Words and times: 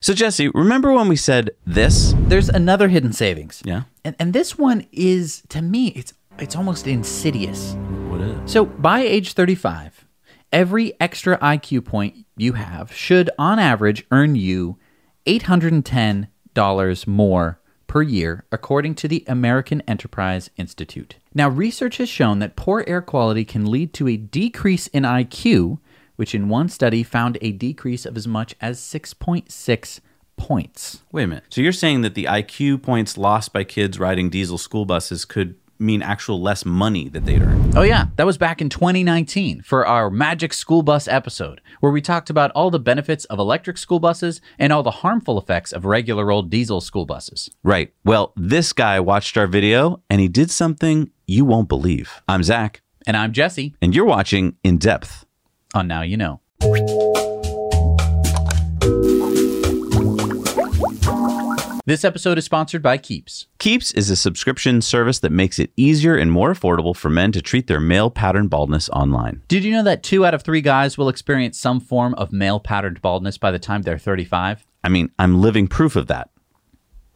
So, 0.00 0.14
Jesse, 0.14 0.48
remember 0.50 0.92
when 0.92 1.08
we 1.08 1.16
said 1.16 1.50
this? 1.66 2.14
There's 2.16 2.48
another 2.48 2.86
hidden 2.88 3.12
savings. 3.12 3.62
Yeah. 3.64 3.82
And, 4.04 4.14
and 4.20 4.32
this 4.32 4.56
one 4.56 4.86
is, 4.92 5.42
to 5.48 5.60
me, 5.60 5.88
it's 5.88 6.14
it's 6.38 6.54
almost 6.54 6.86
insidious. 6.86 7.74
What 8.08 8.20
is 8.20 8.38
it? 8.38 8.48
So 8.48 8.64
by 8.64 9.00
age 9.00 9.32
35, 9.32 10.06
every 10.52 10.92
extra 11.00 11.36
IQ 11.38 11.84
point 11.84 12.26
you 12.36 12.52
have 12.52 12.94
should, 12.94 13.28
on 13.38 13.58
average, 13.58 14.06
earn 14.12 14.36
you 14.36 14.78
$810 15.26 17.06
more 17.08 17.60
per 17.88 18.02
year, 18.02 18.44
according 18.52 18.94
to 18.94 19.08
the 19.08 19.24
American 19.26 19.80
Enterprise 19.88 20.48
Institute. 20.56 21.16
Now, 21.34 21.48
research 21.48 21.96
has 21.96 22.08
shown 22.08 22.38
that 22.38 22.54
poor 22.54 22.84
air 22.86 23.02
quality 23.02 23.44
can 23.44 23.68
lead 23.68 23.92
to 23.94 24.06
a 24.06 24.16
decrease 24.16 24.86
in 24.88 25.02
IQ, 25.02 25.78
which 26.18 26.34
in 26.34 26.48
one 26.48 26.68
study 26.68 27.04
found 27.04 27.38
a 27.40 27.52
decrease 27.52 28.04
of 28.04 28.16
as 28.16 28.26
much 28.26 28.52
as 28.60 28.80
6.6 28.80 30.00
points. 30.36 31.02
Wait 31.12 31.22
a 31.22 31.26
minute. 31.28 31.44
So 31.48 31.60
you're 31.60 31.70
saying 31.72 32.00
that 32.02 32.14
the 32.16 32.24
IQ 32.24 32.82
points 32.82 33.16
lost 33.16 33.52
by 33.52 33.62
kids 33.62 34.00
riding 34.00 34.28
diesel 34.28 34.58
school 34.58 34.84
buses 34.84 35.24
could 35.24 35.54
mean 35.78 36.02
actual 36.02 36.42
less 36.42 36.64
money 36.64 37.08
that 37.08 37.24
they'd 37.24 37.40
earn? 37.40 37.76
Oh, 37.76 37.82
yeah, 37.82 38.06
that 38.16 38.26
was 38.26 38.36
back 38.36 38.60
in 38.60 38.68
2019 38.68 39.62
for 39.62 39.86
our 39.86 40.10
Magic 40.10 40.52
School 40.52 40.82
Bus 40.82 41.06
episode, 41.06 41.60
where 41.78 41.92
we 41.92 42.00
talked 42.00 42.30
about 42.30 42.50
all 42.50 42.72
the 42.72 42.80
benefits 42.80 43.24
of 43.26 43.38
electric 43.38 43.78
school 43.78 44.00
buses 44.00 44.40
and 44.58 44.72
all 44.72 44.82
the 44.82 44.90
harmful 44.90 45.38
effects 45.38 45.72
of 45.72 45.84
regular 45.84 46.32
old 46.32 46.50
diesel 46.50 46.80
school 46.80 47.06
buses. 47.06 47.48
Right. 47.62 47.94
Well, 48.04 48.32
this 48.36 48.72
guy 48.72 48.98
watched 48.98 49.36
our 49.36 49.46
video 49.46 50.02
and 50.10 50.20
he 50.20 50.26
did 50.26 50.50
something 50.50 51.12
you 51.28 51.44
won't 51.44 51.68
believe. 51.68 52.22
I'm 52.26 52.42
Zach, 52.42 52.82
And 53.06 53.16
I'm 53.16 53.32
Jesse 53.32 53.76
and 53.80 53.94
you're 53.94 54.04
watching 54.04 54.56
In 54.64 54.78
Depth. 54.78 55.26
On 55.74 55.86
Now 55.88 56.02
You 56.02 56.16
Know. 56.16 56.40
This 61.88 62.04
episode 62.04 62.36
is 62.36 62.44
sponsored 62.44 62.82
by 62.82 62.98
Keeps. 62.98 63.46
Keeps 63.58 63.92
is 63.92 64.10
a 64.10 64.16
subscription 64.16 64.82
service 64.82 65.20
that 65.20 65.32
makes 65.32 65.58
it 65.58 65.72
easier 65.74 66.16
and 66.16 66.30
more 66.30 66.52
affordable 66.52 66.94
for 66.94 67.08
men 67.08 67.32
to 67.32 67.40
treat 67.40 67.66
their 67.66 67.80
male 67.80 68.10
pattern 68.10 68.48
baldness 68.48 68.90
online. 68.90 69.40
Did 69.48 69.64
you 69.64 69.72
know 69.72 69.82
that 69.84 70.02
two 70.02 70.26
out 70.26 70.34
of 70.34 70.42
three 70.42 70.60
guys 70.60 70.98
will 70.98 71.08
experience 71.08 71.58
some 71.58 71.80
form 71.80 72.12
of 72.16 72.30
male 72.30 72.60
patterned 72.60 73.00
baldness 73.00 73.38
by 73.38 73.50
the 73.50 73.58
time 73.58 73.80
they're 73.82 73.96
35? 73.96 74.66
I 74.84 74.90
mean, 74.90 75.10
I'm 75.18 75.40
living 75.40 75.66
proof 75.66 75.96
of 75.96 76.08
that. 76.08 76.28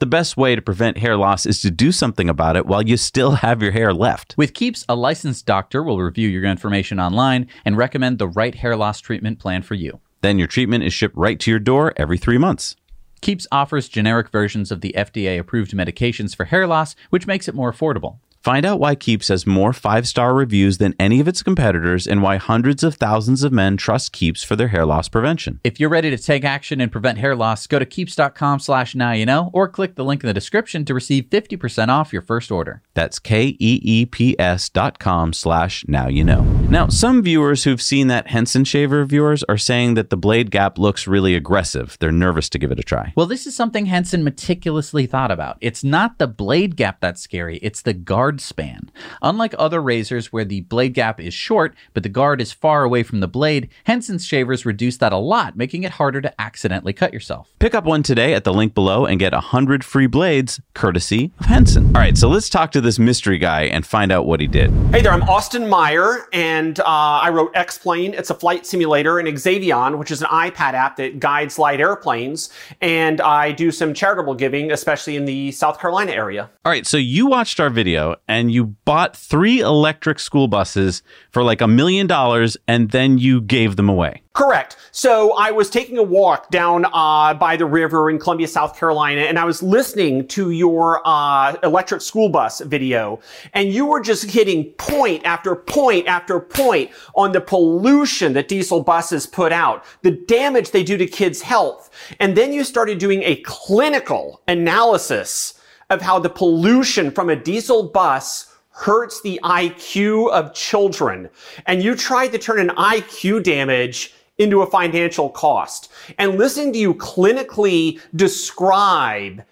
The 0.03 0.07
best 0.07 0.35
way 0.35 0.53
to 0.53 0.61
prevent 0.61 0.97
hair 0.97 1.15
loss 1.15 1.45
is 1.45 1.61
to 1.61 1.71
do 1.71 1.93
something 1.93 2.27
about 2.27 2.57
it 2.57 2.65
while 2.65 2.85
you 2.85 2.97
still 2.97 3.31
have 3.35 3.61
your 3.61 3.71
hair 3.71 3.93
left. 3.93 4.35
With 4.37 4.53
Keeps, 4.53 4.83
a 4.89 4.95
licensed 4.95 5.45
doctor 5.45 5.81
will 5.81 5.97
review 6.01 6.27
your 6.27 6.43
information 6.43 6.99
online 6.99 7.47
and 7.63 7.77
recommend 7.77 8.17
the 8.17 8.27
right 8.27 8.53
hair 8.53 8.75
loss 8.75 8.99
treatment 8.99 9.39
plan 9.39 9.61
for 9.61 9.75
you. 9.75 10.01
Then 10.19 10.37
your 10.37 10.49
treatment 10.49 10.83
is 10.83 10.91
shipped 10.91 11.15
right 11.15 11.39
to 11.39 11.49
your 11.49 11.61
door 11.61 11.93
every 11.95 12.17
three 12.17 12.37
months. 12.37 12.75
Keeps 13.21 13.47
offers 13.49 13.87
generic 13.87 14.27
versions 14.27 14.71
of 14.73 14.81
the 14.81 14.93
FDA 14.97 15.39
approved 15.39 15.71
medications 15.71 16.35
for 16.35 16.43
hair 16.43 16.67
loss, 16.67 16.97
which 17.09 17.25
makes 17.25 17.47
it 17.47 17.55
more 17.55 17.71
affordable. 17.71 18.17
Find 18.43 18.65
out 18.65 18.77
why 18.77 18.95
Keeps 18.95 19.29
has 19.29 19.47
more 19.47 19.71
five 19.71 20.05
star 20.05 20.33
reviews 20.33 20.77
than 20.77 20.95
any 20.99 21.21
of 21.21 21.29
its 21.29 21.41
competitors 21.41 22.05
and 22.05 22.21
why 22.21 22.35
hundreds 22.35 22.83
of 22.83 22.95
thousands 22.95 23.41
of 23.41 23.53
men 23.53 23.77
trust 23.77 24.11
Keeps 24.11 24.43
for 24.43 24.57
their 24.57 24.67
hair 24.67 24.85
loss 24.85 25.07
prevention. 25.07 25.61
If 25.63 25.79
you're 25.79 25.89
ready 25.89 26.09
to 26.09 26.17
take 26.17 26.43
action 26.43 26.81
and 26.81 26.91
prevent 26.91 27.19
hair 27.19 27.37
loss, 27.37 27.65
go 27.67 27.79
to 27.79 27.85
keeps.com 27.85 28.59
slash 28.59 28.95
now 28.95 29.13
you 29.13 29.25
know 29.25 29.49
or 29.53 29.69
click 29.69 29.95
the 29.95 30.03
link 30.03 30.23
in 30.23 30.27
the 30.27 30.33
description 30.33 30.83
to 30.83 30.93
receive 30.93 31.29
50% 31.29 31.87
off 31.87 32.11
your 32.11 32.21
first 32.21 32.51
order. 32.51 32.81
That's 32.95 33.17
K 33.17 33.55
E 33.59 33.79
E 33.81 34.05
P 34.05 34.37
S 34.37 34.67
dot 34.67 34.99
com 34.99 35.31
slash 35.31 35.85
now 35.87 36.09
you 36.09 36.25
know. 36.25 36.62
Now, 36.69 36.87
some 36.87 37.21
viewers 37.21 37.65
who've 37.65 37.81
seen 37.81 38.07
that 38.07 38.29
Henson 38.29 38.63
shaver 38.63 39.01
of 39.01 39.11
yours 39.11 39.43
are 39.47 39.59
saying 39.59 39.93
that 39.93 40.09
the 40.09 40.17
blade 40.17 40.49
gap 40.49 40.79
looks 40.79 41.05
really 41.05 41.35
aggressive. 41.35 41.97
They're 41.99 42.11
nervous 42.11 42.49
to 42.49 42.57
give 42.57 42.71
it 42.71 42.79
a 42.79 42.83
try. 42.83 43.13
Well, 43.15 43.27
this 43.27 43.45
is 43.45 43.55
something 43.55 43.85
Henson 43.85 44.23
meticulously 44.23 45.05
thought 45.05 45.29
about. 45.29 45.57
It's 45.61 45.83
not 45.83 46.17
the 46.17 46.25
blade 46.25 46.75
gap 46.75 46.99
that's 46.99 47.21
scary, 47.21 47.57
it's 47.57 47.83
the 47.83 47.93
guard 47.93 48.41
span. 48.41 48.89
Unlike 49.21 49.53
other 49.59 49.83
razors 49.83 50.33
where 50.33 50.45
the 50.45 50.61
blade 50.61 50.95
gap 50.95 51.19
is 51.19 51.33
short, 51.33 51.75
but 51.93 52.01
the 52.01 52.09
guard 52.09 52.41
is 52.41 52.51
far 52.51 52.83
away 52.83 53.03
from 53.03 53.19
the 53.19 53.27
blade, 53.27 53.69
Henson's 53.83 54.25
shavers 54.25 54.65
reduce 54.65 54.97
that 54.97 55.13
a 55.13 55.17
lot, 55.17 55.55
making 55.55 55.83
it 55.83 55.91
harder 55.91 56.21
to 56.21 56.41
accidentally 56.41 56.93
cut 56.93 57.13
yourself. 57.13 57.53
Pick 57.59 57.75
up 57.75 57.83
one 57.83 58.01
today 58.01 58.33
at 58.33 58.45
the 58.45 58.53
link 58.53 58.73
below 58.73 59.05
and 59.05 59.19
get 59.19 59.33
100 59.33 59.83
free 59.83 60.07
blades 60.07 60.59
courtesy 60.73 61.31
of 61.39 61.45
Henson. 61.45 61.87
All 61.87 62.01
right, 62.01 62.17
so 62.17 62.29
let's 62.29 62.49
talk 62.49 62.71
to 62.71 62.81
this 62.81 62.97
mystery 62.97 63.37
guy 63.37 63.63
and 63.65 63.85
find 63.85 64.11
out 64.11 64.25
what 64.25 64.39
he 64.39 64.47
did. 64.47 64.71
Hey 64.91 65.01
there, 65.01 65.11
I'm 65.11 65.23
Austin 65.23 65.69
Meyer, 65.69 66.27
and 66.33 66.52
uh, 66.79 66.83
I 66.85 67.29
wrote 67.29 67.51
X-Plane. 67.55 68.13
It's 68.13 68.29
a 68.29 68.33
flight 68.33 68.65
simulator, 68.65 69.19
and 69.19 69.27
Xavion, 69.27 69.97
which 69.97 70.11
is 70.11 70.21
an 70.21 70.27
iPad 70.29 70.73
app 70.73 70.97
that 70.97 71.19
guides 71.19 71.59
light 71.59 71.79
airplanes. 71.79 72.49
And 72.81 73.21
I 73.21 73.51
do 73.51 73.71
some 73.71 73.93
charitable 73.93 74.35
giving, 74.35 74.71
especially 74.71 75.15
in 75.15 75.25
the 75.25 75.51
South 75.51 75.79
Carolina 75.79 76.11
area. 76.11 76.49
All 76.65 76.71
right, 76.71 76.87
so 76.87 76.97
you 76.97 77.27
watched 77.27 77.59
our 77.59 77.69
video 77.69 78.15
and 78.27 78.51
you 78.51 78.65
bought 78.85 79.15
three 79.15 79.59
electric 79.59 80.19
school 80.19 80.47
buses 80.47 81.03
for 81.29 81.43
like 81.43 81.61
a 81.61 81.67
million 81.67 82.07
dollars 82.07 82.57
and 82.67 82.91
then 82.91 83.17
you 83.17 83.41
gave 83.41 83.75
them 83.75 83.89
away. 83.89 84.22
Correct. 84.33 84.77
So 84.91 85.33
I 85.33 85.51
was 85.51 85.69
taking 85.69 85.99
a 85.99 86.03
walk 86.03 86.49
down 86.49 86.85
uh, 86.91 87.35
by 87.35 87.55
the 87.55 87.67
river 87.67 88.09
in 88.09 88.17
Columbia, 88.17 88.47
South 88.47 88.75
Carolina, 88.75 89.21
and 89.21 89.37
I 89.37 89.45
was 89.45 89.61
listening 89.61 90.27
to 90.29 90.49
your 90.49 91.01
uh, 91.05 91.55
electric 91.61 92.01
school 92.01 92.29
bus 92.29 92.59
video, 92.61 93.19
and 93.53 93.71
you 93.71 93.85
were 93.85 94.01
just 94.01 94.31
hitting 94.31 94.71
point 94.79 95.23
after 95.23 95.55
point 95.55 96.07
after 96.07 96.39
point 96.39 96.89
on 97.13 97.31
the 97.31 97.41
pollution 97.41 98.33
that 98.33 98.47
diesel 98.47 98.81
buses 98.81 99.27
put 99.27 99.51
out, 99.51 99.85
the 100.01 100.09
damage 100.09 100.71
they 100.71 100.83
do 100.83 100.97
to 100.97 101.05
kids' 101.05 101.43
health, 101.43 101.91
and 102.19 102.35
then 102.35 102.51
you 102.51 102.63
started 102.63 102.97
doing 102.97 103.21
a 103.21 103.35
clinical 103.43 104.41
analysis 104.47 105.61
of 105.91 106.01
how 106.01 106.17
the 106.17 106.29
pollution 106.29 107.11
from 107.11 107.29
a 107.29 107.35
diesel 107.35 107.83
bus 107.83 108.51
hurts 108.73 109.21
the 109.21 109.39
IQ 109.43 110.31
of 110.31 110.55
children. 110.55 111.29
And 111.67 111.83
you 111.83 111.95
tried 111.95 112.29
to 112.29 112.39
turn 112.39 112.59
an 112.59 112.75
IQ 112.75 113.43
damage 113.43 114.11
into 114.37 114.61
a 114.61 114.67
financial 114.67 115.29
cost. 115.29 115.91
And 116.17 116.37
listening 116.37 116.73
to 116.73 116.79
you 116.79 116.93
clinically 116.93 117.99
describe 118.15 119.43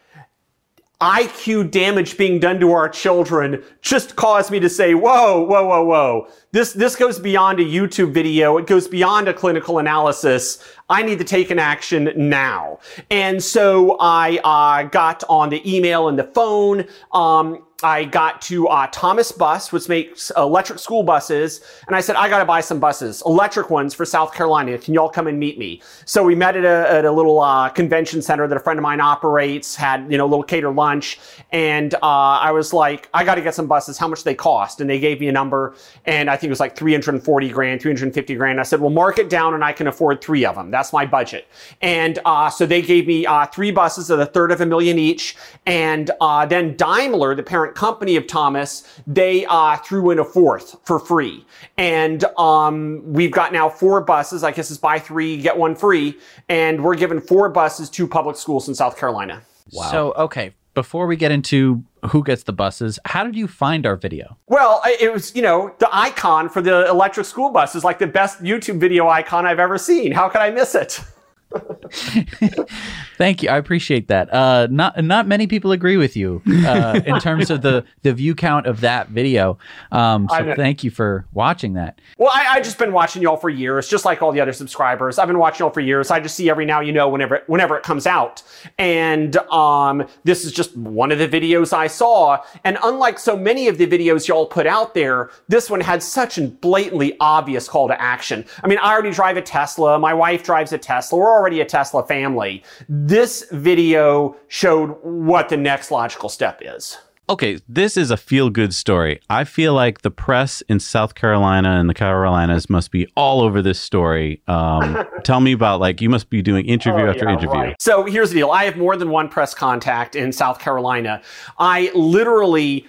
IQ 1.01 1.71
damage 1.71 2.15
being 2.15 2.39
done 2.39 2.59
to 2.59 2.71
our 2.71 2.87
children 2.87 3.63
just 3.81 4.15
caused 4.15 4.51
me 4.51 4.59
to 4.59 4.69
say, 4.69 4.93
whoa, 4.93 5.41
whoa, 5.41 5.65
whoa, 5.65 5.83
whoa. 5.83 6.27
this 6.51 6.73
this 6.73 6.95
goes 6.95 7.17
beyond 7.17 7.59
a 7.59 7.63
YouTube 7.63 8.13
video. 8.13 8.57
It 8.57 8.67
goes 8.67 8.87
beyond 8.87 9.27
a 9.27 9.33
clinical 9.33 9.79
analysis. 9.79 10.63
I 10.91 11.03
need 11.03 11.19
to 11.19 11.23
take 11.23 11.49
an 11.51 11.57
action 11.57 12.11
now. 12.17 12.79
And 13.09 13.41
so 13.41 13.95
I 14.01 14.39
uh, 14.43 14.89
got 14.89 15.23
on 15.29 15.49
the 15.49 15.61
email 15.65 16.09
and 16.09 16.19
the 16.19 16.25
phone. 16.25 16.85
Um, 17.13 17.63
I 17.83 18.03
got 18.05 18.41
to 18.43 18.67
uh, 18.67 18.87
Thomas 18.91 19.31
Bus, 19.31 19.71
which 19.71 19.89
makes 19.89 20.31
electric 20.37 20.79
school 20.79 21.03
buses, 21.03 21.61
and 21.87 21.95
I 21.95 22.01
said, 22.01 22.15
I 22.15 22.29
got 22.29 22.39
to 22.39 22.45
buy 22.45 22.61
some 22.61 22.79
buses, 22.79 23.23
electric 23.25 23.69
ones 23.69 23.93
for 23.93 24.05
South 24.05 24.33
Carolina. 24.33 24.77
Can 24.77 24.93
y'all 24.93 25.09
come 25.09 25.27
and 25.27 25.39
meet 25.39 25.57
me? 25.57 25.81
So 26.05 26.23
we 26.23 26.35
met 26.35 26.55
at 26.55 26.63
a, 26.63 26.91
at 26.91 27.05
a 27.05 27.11
little 27.11 27.39
uh, 27.39 27.69
convention 27.69 28.21
center 28.21 28.47
that 28.47 28.55
a 28.55 28.59
friend 28.59 28.77
of 28.77 28.83
mine 28.83 29.01
operates, 29.01 29.75
had, 29.75 30.11
you 30.11 30.17
know, 30.17 30.25
a 30.25 30.27
little 30.27 30.43
catered 30.43 30.75
lunch, 30.75 31.19
and 31.51 31.93
uh, 31.95 31.99
I 32.01 32.51
was 32.51 32.73
like, 32.73 33.09
I 33.13 33.23
got 33.23 33.35
to 33.35 33.41
get 33.41 33.55
some 33.55 33.67
buses. 33.67 33.97
How 33.97 34.07
much 34.07 34.23
they 34.23 34.35
cost? 34.35 34.81
And 34.81 34.89
they 34.89 34.99
gave 34.99 35.19
me 35.19 35.27
a 35.27 35.31
number, 35.31 35.75
and 36.05 36.29
I 36.29 36.37
think 36.37 36.49
it 36.49 36.51
was 36.51 36.59
like 36.59 36.75
340 36.75 37.49
grand, 37.49 37.81
350 37.81 38.35
grand. 38.35 38.59
I 38.59 38.63
said, 38.63 38.79
well, 38.79 38.91
mark 38.91 39.17
it 39.17 39.29
down, 39.29 39.53
and 39.53 39.63
I 39.63 39.73
can 39.73 39.87
afford 39.87 40.21
three 40.21 40.45
of 40.45 40.55
them. 40.55 40.71
My 40.91 41.05
budget. 41.05 41.47
And 41.81 42.19
uh, 42.25 42.49
so 42.49 42.65
they 42.65 42.81
gave 42.81 43.07
me 43.07 43.25
uh, 43.25 43.45
three 43.45 43.71
buses 43.71 44.09
at 44.09 44.19
a 44.19 44.25
third 44.25 44.51
of 44.51 44.61
a 44.61 44.65
million 44.65 44.97
each, 44.97 45.35
and 45.65 46.09
uh, 46.19 46.45
then 46.45 46.75
Daimler, 46.75 47.35
the 47.35 47.43
parent 47.43 47.75
company 47.75 48.15
of 48.15 48.25
Thomas, 48.27 49.01
they 49.05 49.45
uh, 49.45 49.77
threw 49.77 50.11
in 50.11 50.19
a 50.19 50.25
fourth 50.25 50.77
for 50.85 50.99
free. 50.99 51.45
And 51.77 52.23
um, 52.37 53.01
we've 53.05 53.31
got 53.31 53.53
now 53.53 53.69
four 53.69 54.01
buses. 54.01 54.43
I 54.43 54.51
guess 54.51 54.71
it's 54.71 54.79
buy 54.79 54.99
three, 54.99 55.37
get 55.37 55.57
one 55.57 55.75
free. 55.75 56.17
And 56.49 56.83
we're 56.83 56.95
given 56.95 57.21
four 57.21 57.49
buses 57.49 57.89
to 57.91 58.07
public 58.07 58.35
schools 58.35 58.67
in 58.67 58.75
South 58.75 58.97
Carolina. 58.97 59.41
Wow. 59.73 59.91
So, 59.91 60.11
okay, 60.13 60.53
before 60.73 61.07
we 61.07 61.15
get 61.15 61.31
into 61.31 61.83
who 62.09 62.23
gets 62.23 62.43
the 62.43 62.53
buses, 62.53 62.99
how 63.05 63.23
did 63.23 63.35
you 63.35 63.47
find 63.47 63.85
our 63.85 63.95
video? 63.95 64.37
Well, 64.47 64.81
it 64.85 65.11
was, 65.11 65.35
you 65.35 65.41
know, 65.41 65.73
the 65.79 65.89
icon 65.91 66.49
for 66.49 66.61
the 66.61 66.87
electric 66.87 67.25
school 67.25 67.51
bus 67.51 67.75
is 67.75 67.83
like 67.83 67.99
the 67.99 68.07
best 68.07 68.41
YouTube 68.41 68.79
video 68.79 69.07
icon 69.07 69.45
I've 69.45 69.59
ever 69.59 69.77
seen. 69.77 70.11
How 70.11 70.29
could 70.29 70.41
I 70.41 70.49
miss 70.49 70.75
it? 70.75 71.01
Thank 73.17 73.43
you. 73.43 73.49
I 73.49 73.57
appreciate 73.57 74.07
that. 74.07 74.33
Uh, 74.33 74.67
not 74.71 75.03
not 75.03 75.27
many 75.27 75.47
people 75.47 75.71
agree 75.71 75.97
with 75.97 76.15
you 76.15 76.41
uh, 76.65 77.01
in 77.05 77.19
terms 77.19 77.49
of 77.49 77.61
the 77.61 77.83
the 78.03 78.13
view 78.13 78.35
count 78.35 78.65
of 78.65 78.81
that 78.81 79.09
video. 79.09 79.57
Um, 79.91 80.27
so 80.29 80.53
thank 80.55 80.83
you 80.83 80.91
for 80.91 81.25
watching 81.33 81.73
that. 81.73 81.99
Well, 82.17 82.31
I, 82.33 82.55
I 82.55 82.61
just 82.61 82.77
been 82.77 82.93
watching 82.93 83.21
y'all 83.21 83.37
for 83.37 83.49
years, 83.49 83.87
just 83.87 84.05
like 84.05 84.21
all 84.21 84.31
the 84.31 84.39
other 84.39 84.53
subscribers. 84.53 85.19
I've 85.19 85.27
been 85.27 85.39
watching 85.39 85.65
y'all 85.65 85.73
for 85.73 85.81
years. 85.81 86.11
I 86.11 86.19
just 86.19 86.35
see 86.35 86.49
every 86.49 86.65
now 86.65 86.79
you 86.79 86.91
know 86.91 87.09
whenever 87.09 87.35
it, 87.35 87.43
whenever 87.47 87.75
it 87.77 87.83
comes 87.83 88.07
out, 88.07 88.43
and 88.77 89.35
um, 89.37 90.07
this 90.23 90.45
is 90.45 90.51
just 90.51 90.75
one 90.77 91.11
of 91.11 91.19
the 91.19 91.27
videos 91.27 91.73
I 91.73 91.87
saw. 91.87 92.37
And 92.63 92.77
unlike 92.83 93.19
so 93.19 93.35
many 93.35 93.67
of 93.67 93.77
the 93.77 93.87
videos 93.87 94.27
y'all 94.27 94.45
put 94.45 94.67
out 94.67 94.93
there, 94.93 95.31
this 95.49 95.69
one 95.69 95.81
had 95.81 96.01
such 96.01 96.37
a 96.37 96.47
blatantly 96.47 97.17
obvious 97.19 97.67
call 97.67 97.87
to 97.89 98.01
action. 98.01 98.45
I 98.63 98.67
mean, 98.67 98.77
I 98.77 98.93
already 98.93 99.11
drive 99.11 99.37
a 99.37 99.41
Tesla. 99.41 99.99
My 99.99 100.13
wife 100.13 100.43
drives 100.43 100.71
a 100.71 100.77
Tesla. 100.77 101.19
We're 101.19 101.40
already 101.41 101.59
a 101.59 101.65
Tesla 101.65 102.05
family. 102.05 102.63
This 102.87 103.45
video 103.51 104.35
showed 104.47 104.95
what 105.01 105.49
the 105.49 105.57
next 105.57 105.89
logical 105.89 106.29
step 106.29 106.61
is. 106.63 106.99
Okay, 107.29 107.59
this 107.67 107.97
is 107.97 108.11
a 108.11 108.17
feel 108.17 108.49
good 108.49 108.73
story. 108.75 109.19
I 109.29 109.43
feel 109.45 109.73
like 109.73 110.01
the 110.01 110.11
press 110.11 110.61
in 110.69 110.79
South 110.79 111.15
Carolina 111.15 111.79
and 111.79 111.89
the 111.89 111.93
Carolinas 111.93 112.69
must 112.69 112.91
be 112.91 113.07
all 113.15 113.41
over 113.41 113.61
this 113.61 113.79
story. 113.79 114.41
Um, 114.47 115.03
tell 115.23 115.39
me 115.39 115.53
about 115.53 115.79
like 115.79 115.99
you 116.01 116.09
must 116.09 116.29
be 116.29 116.41
doing 116.43 116.65
interview 116.65 117.07
after 117.07 117.25
Yeah, 117.25 117.31
interview. 117.33 117.49
right. 117.59 117.81
So 117.81 118.03
here's 118.03 118.29
the 118.29 118.35
deal. 118.35 118.51
I 118.51 118.65
have 118.65 118.75
more 118.77 118.95
than 118.97 119.09
one 119.09 119.29
press 119.29 119.55
contact 119.55 120.15
in 120.15 120.31
South 120.31 120.59
Carolina. 120.59 121.21
I 121.57 121.89
literally 121.95 122.85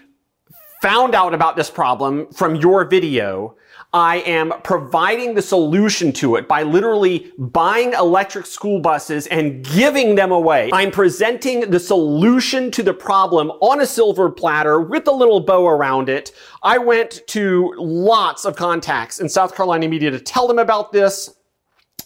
found 0.82 1.14
out 1.14 1.32
about 1.32 1.56
this 1.56 1.70
problem 1.70 2.26
from 2.32 2.56
your 2.56 2.84
video. 2.84 3.54
I 3.94 4.16
am 4.20 4.54
providing 4.64 5.34
the 5.34 5.42
solution 5.42 6.12
to 6.14 6.36
it 6.36 6.48
by 6.48 6.62
literally 6.62 7.30
buying 7.36 7.92
electric 7.92 8.46
school 8.46 8.80
buses 8.80 9.26
and 9.26 9.62
giving 9.64 10.14
them 10.14 10.32
away. 10.32 10.70
I'm 10.72 10.90
presenting 10.90 11.70
the 11.70 11.78
solution 11.78 12.70
to 12.70 12.82
the 12.82 12.94
problem 12.94 13.50
on 13.60 13.82
a 13.82 13.86
silver 13.86 14.30
platter 14.30 14.80
with 14.80 15.06
a 15.08 15.12
little 15.12 15.40
bow 15.40 15.66
around 15.66 16.08
it. 16.08 16.32
I 16.62 16.78
went 16.78 17.20
to 17.28 17.74
lots 17.76 18.46
of 18.46 18.56
contacts 18.56 19.20
in 19.20 19.28
South 19.28 19.54
Carolina 19.54 19.88
media 19.88 20.10
to 20.10 20.20
tell 20.20 20.48
them 20.48 20.58
about 20.58 20.92
this. 20.92 21.34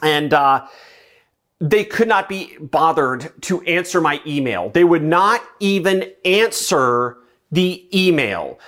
And, 0.02 0.34
uh, 0.34 0.66
they 1.60 1.84
could 1.84 2.08
not 2.08 2.28
be 2.28 2.56
bothered 2.58 3.32
to 3.42 3.62
answer 3.62 4.00
my 4.00 4.20
email. 4.26 4.70
They 4.70 4.84
would 4.84 5.04
not 5.04 5.42
even 5.60 6.10
answer 6.24 7.16
the 7.50 7.88
email. 7.96 8.58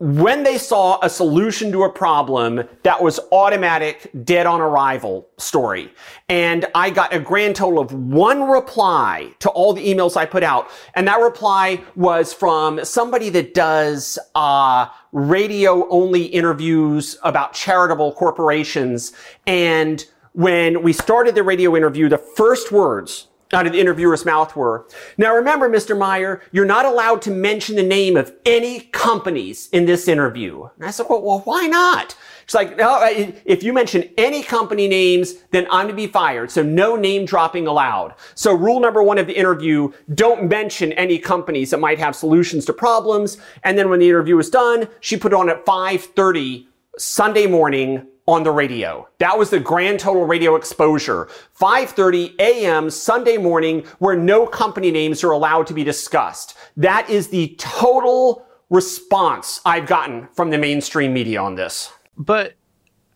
When 0.00 0.42
they 0.42 0.58
saw 0.58 0.98
a 1.02 1.08
solution 1.08 1.70
to 1.70 1.84
a 1.84 1.90
problem 1.90 2.64
that 2.82 3.00
was 3.00 3.20
automatic, 3.30 4.10
dead 4.24 4.44
on 4.44 4.60
arrival 4.60 5.28
story. 5.38 5.92
And 6.28 6.66
I 6.74 6.90
got 6.90 7.14
a 7.14 7.20
grand 7.20 7.54
total 7.54 7.78
of 7.78 7.92
one 7.92 8.42
reply 8.42 9.32
to 9.38 9.50
all 9.50 9.72
the 9.72 9.86
emails 9.86 10.16
I 10.16 10.26
put 10.26 10.42
out. 10.42 10.68
And 10.94 11.06
that 11.06 11.20
reply 11.20 11.80
was 11.94 12.32
from 12.32 12.84
somebody 12.84 13.30
that 13.30 13.54
does, 13.54 14.18
uh, 14.34 14.86
radio 15.12 15.88
only 15.88 16.24
interviews 16.24 17.16
about 17.22 17.52
charitable 17.52 18.14
corporations. 18.14 19.12
And 19.46 20.04
when 20.32 20.82
we 20.82 20.92
started 20.92 21.36
the 21.36 21.44
radio 21.44 21.76
interview, 21.76 22.08
the 22.08 22.18
first 22.18 22.72
words 22.72 23.28
out 23.54 23.66
of 23.66 23.72
the 23.72 23.80
interviewer's 23.80 24.24
mouth 24.24 24.54
were, 24.54 24.86
now 25.16 25.34
remember, 25.34 25.70
Mr. 25.70 25.96
Meyer, 25.96 26.42
you're 26.52 26.64
not 26.64 26.84
allowed 26.84 27.22
to 27.22 27.30
mention 27.30 27.76
the 27.76 27.82
name 27.82 28.16
of 28.16 28.32
any 28.44 28.80
companies 28.80 29.68
in 29.72 29.86
this 29.86 30.08
interview. 30.08 30.68
And 30.76 30.84
I 30.86 30.90
said, 30.90 31.06
well, 31.08 31.22
well 31.22 31.40
why 31.44 31.66
not? 31.66 32.16
It's 32.44 32.54
like, 32.54 32.76
no, 32.76 32.98
if 33.46 33.62
you 33.62 33.72
mention 33.72 34.10
any 34.18 34.42
company 34.42 34.86
names, 34.86 35.34
then 35.50 35.66
I'm 35.70 35.88
to 35.88 35.94
be 35.94 36.06
fired. 36.06 36.50
So 36.50 36.62
no 36.62 36.94
name 36.94 37.24
dropping 37.24 37.66
allowed. 37.66 38.14
So 38.34 38.52
rule 38.52 38.80
number 38.80 39.02
one 39.02 39.16
of 39.16 39.26
the 39.26 39.36
interview, 39.36 39.92
don't 40.14 40.48
mention 40.48 40.92
any 40.92 41.18
companies 41.18 41.70
that 41.70 41.80
might 41.80 41.98
have 41.98 42.14
solutions 42.14 42.66
to 42.66 42.74
problems. 42.74 43.38
And 43.62 43.78
then 43.78 43.88
when 43.88 43.98
the 43.98 44.08
interview 44.08 44.36
was 44.36 44.50
done, 44.50 44.88
she 45.00 45.16
put 45.16 45.32
it 45.32 45.36
on 45.36 45.48
at 45.48 45.64
530 45.64 46.68
Sunday 46.98 47.46
morning 47.46 48.06
on 48.26 48.42
the 48.42 48.50
radio. 48.50 49.08
That 49.18 49.38
was 49.38 49.50
the 49.50 49.60
grand 49.60 50.00
total 50.00 50.26
radio 50.26 50.54
exposure. 50.56 51.28
5:30 51.58 52.34
a.m. 52.38 52.90
Sunday 52.90 53.36
morning 53.36 53.84
where 53.98 54.16
no 54.16 54.46
company 54.46 54.90
names 54.90 55.22
are 55.22 55.30
allowed 55.30 55.66
to 55.68 55.74
be 55.74 55.84
discussed. 55.84 56.56
That 56.76 57.08
is 57.10 57.28
the 57.28 57.54
total 57.58 58.46
response 58.70 59.60
I've 59.64 59.86
gotten 59.86 60.28
from 60.34 60.50
the 60.50 60.58
mainstream 60.58 61.12
media 61.12 61.40
on 61.42 61.54
this. 61.54 61.92
But 62.16 62.54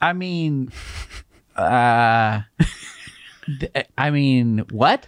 I 0.01 0.13
mean, 0.13 0.71
uh, 1.57 2.43
I 3.99 4.11
mean, 4.11 4.65
what? 4.71 5.07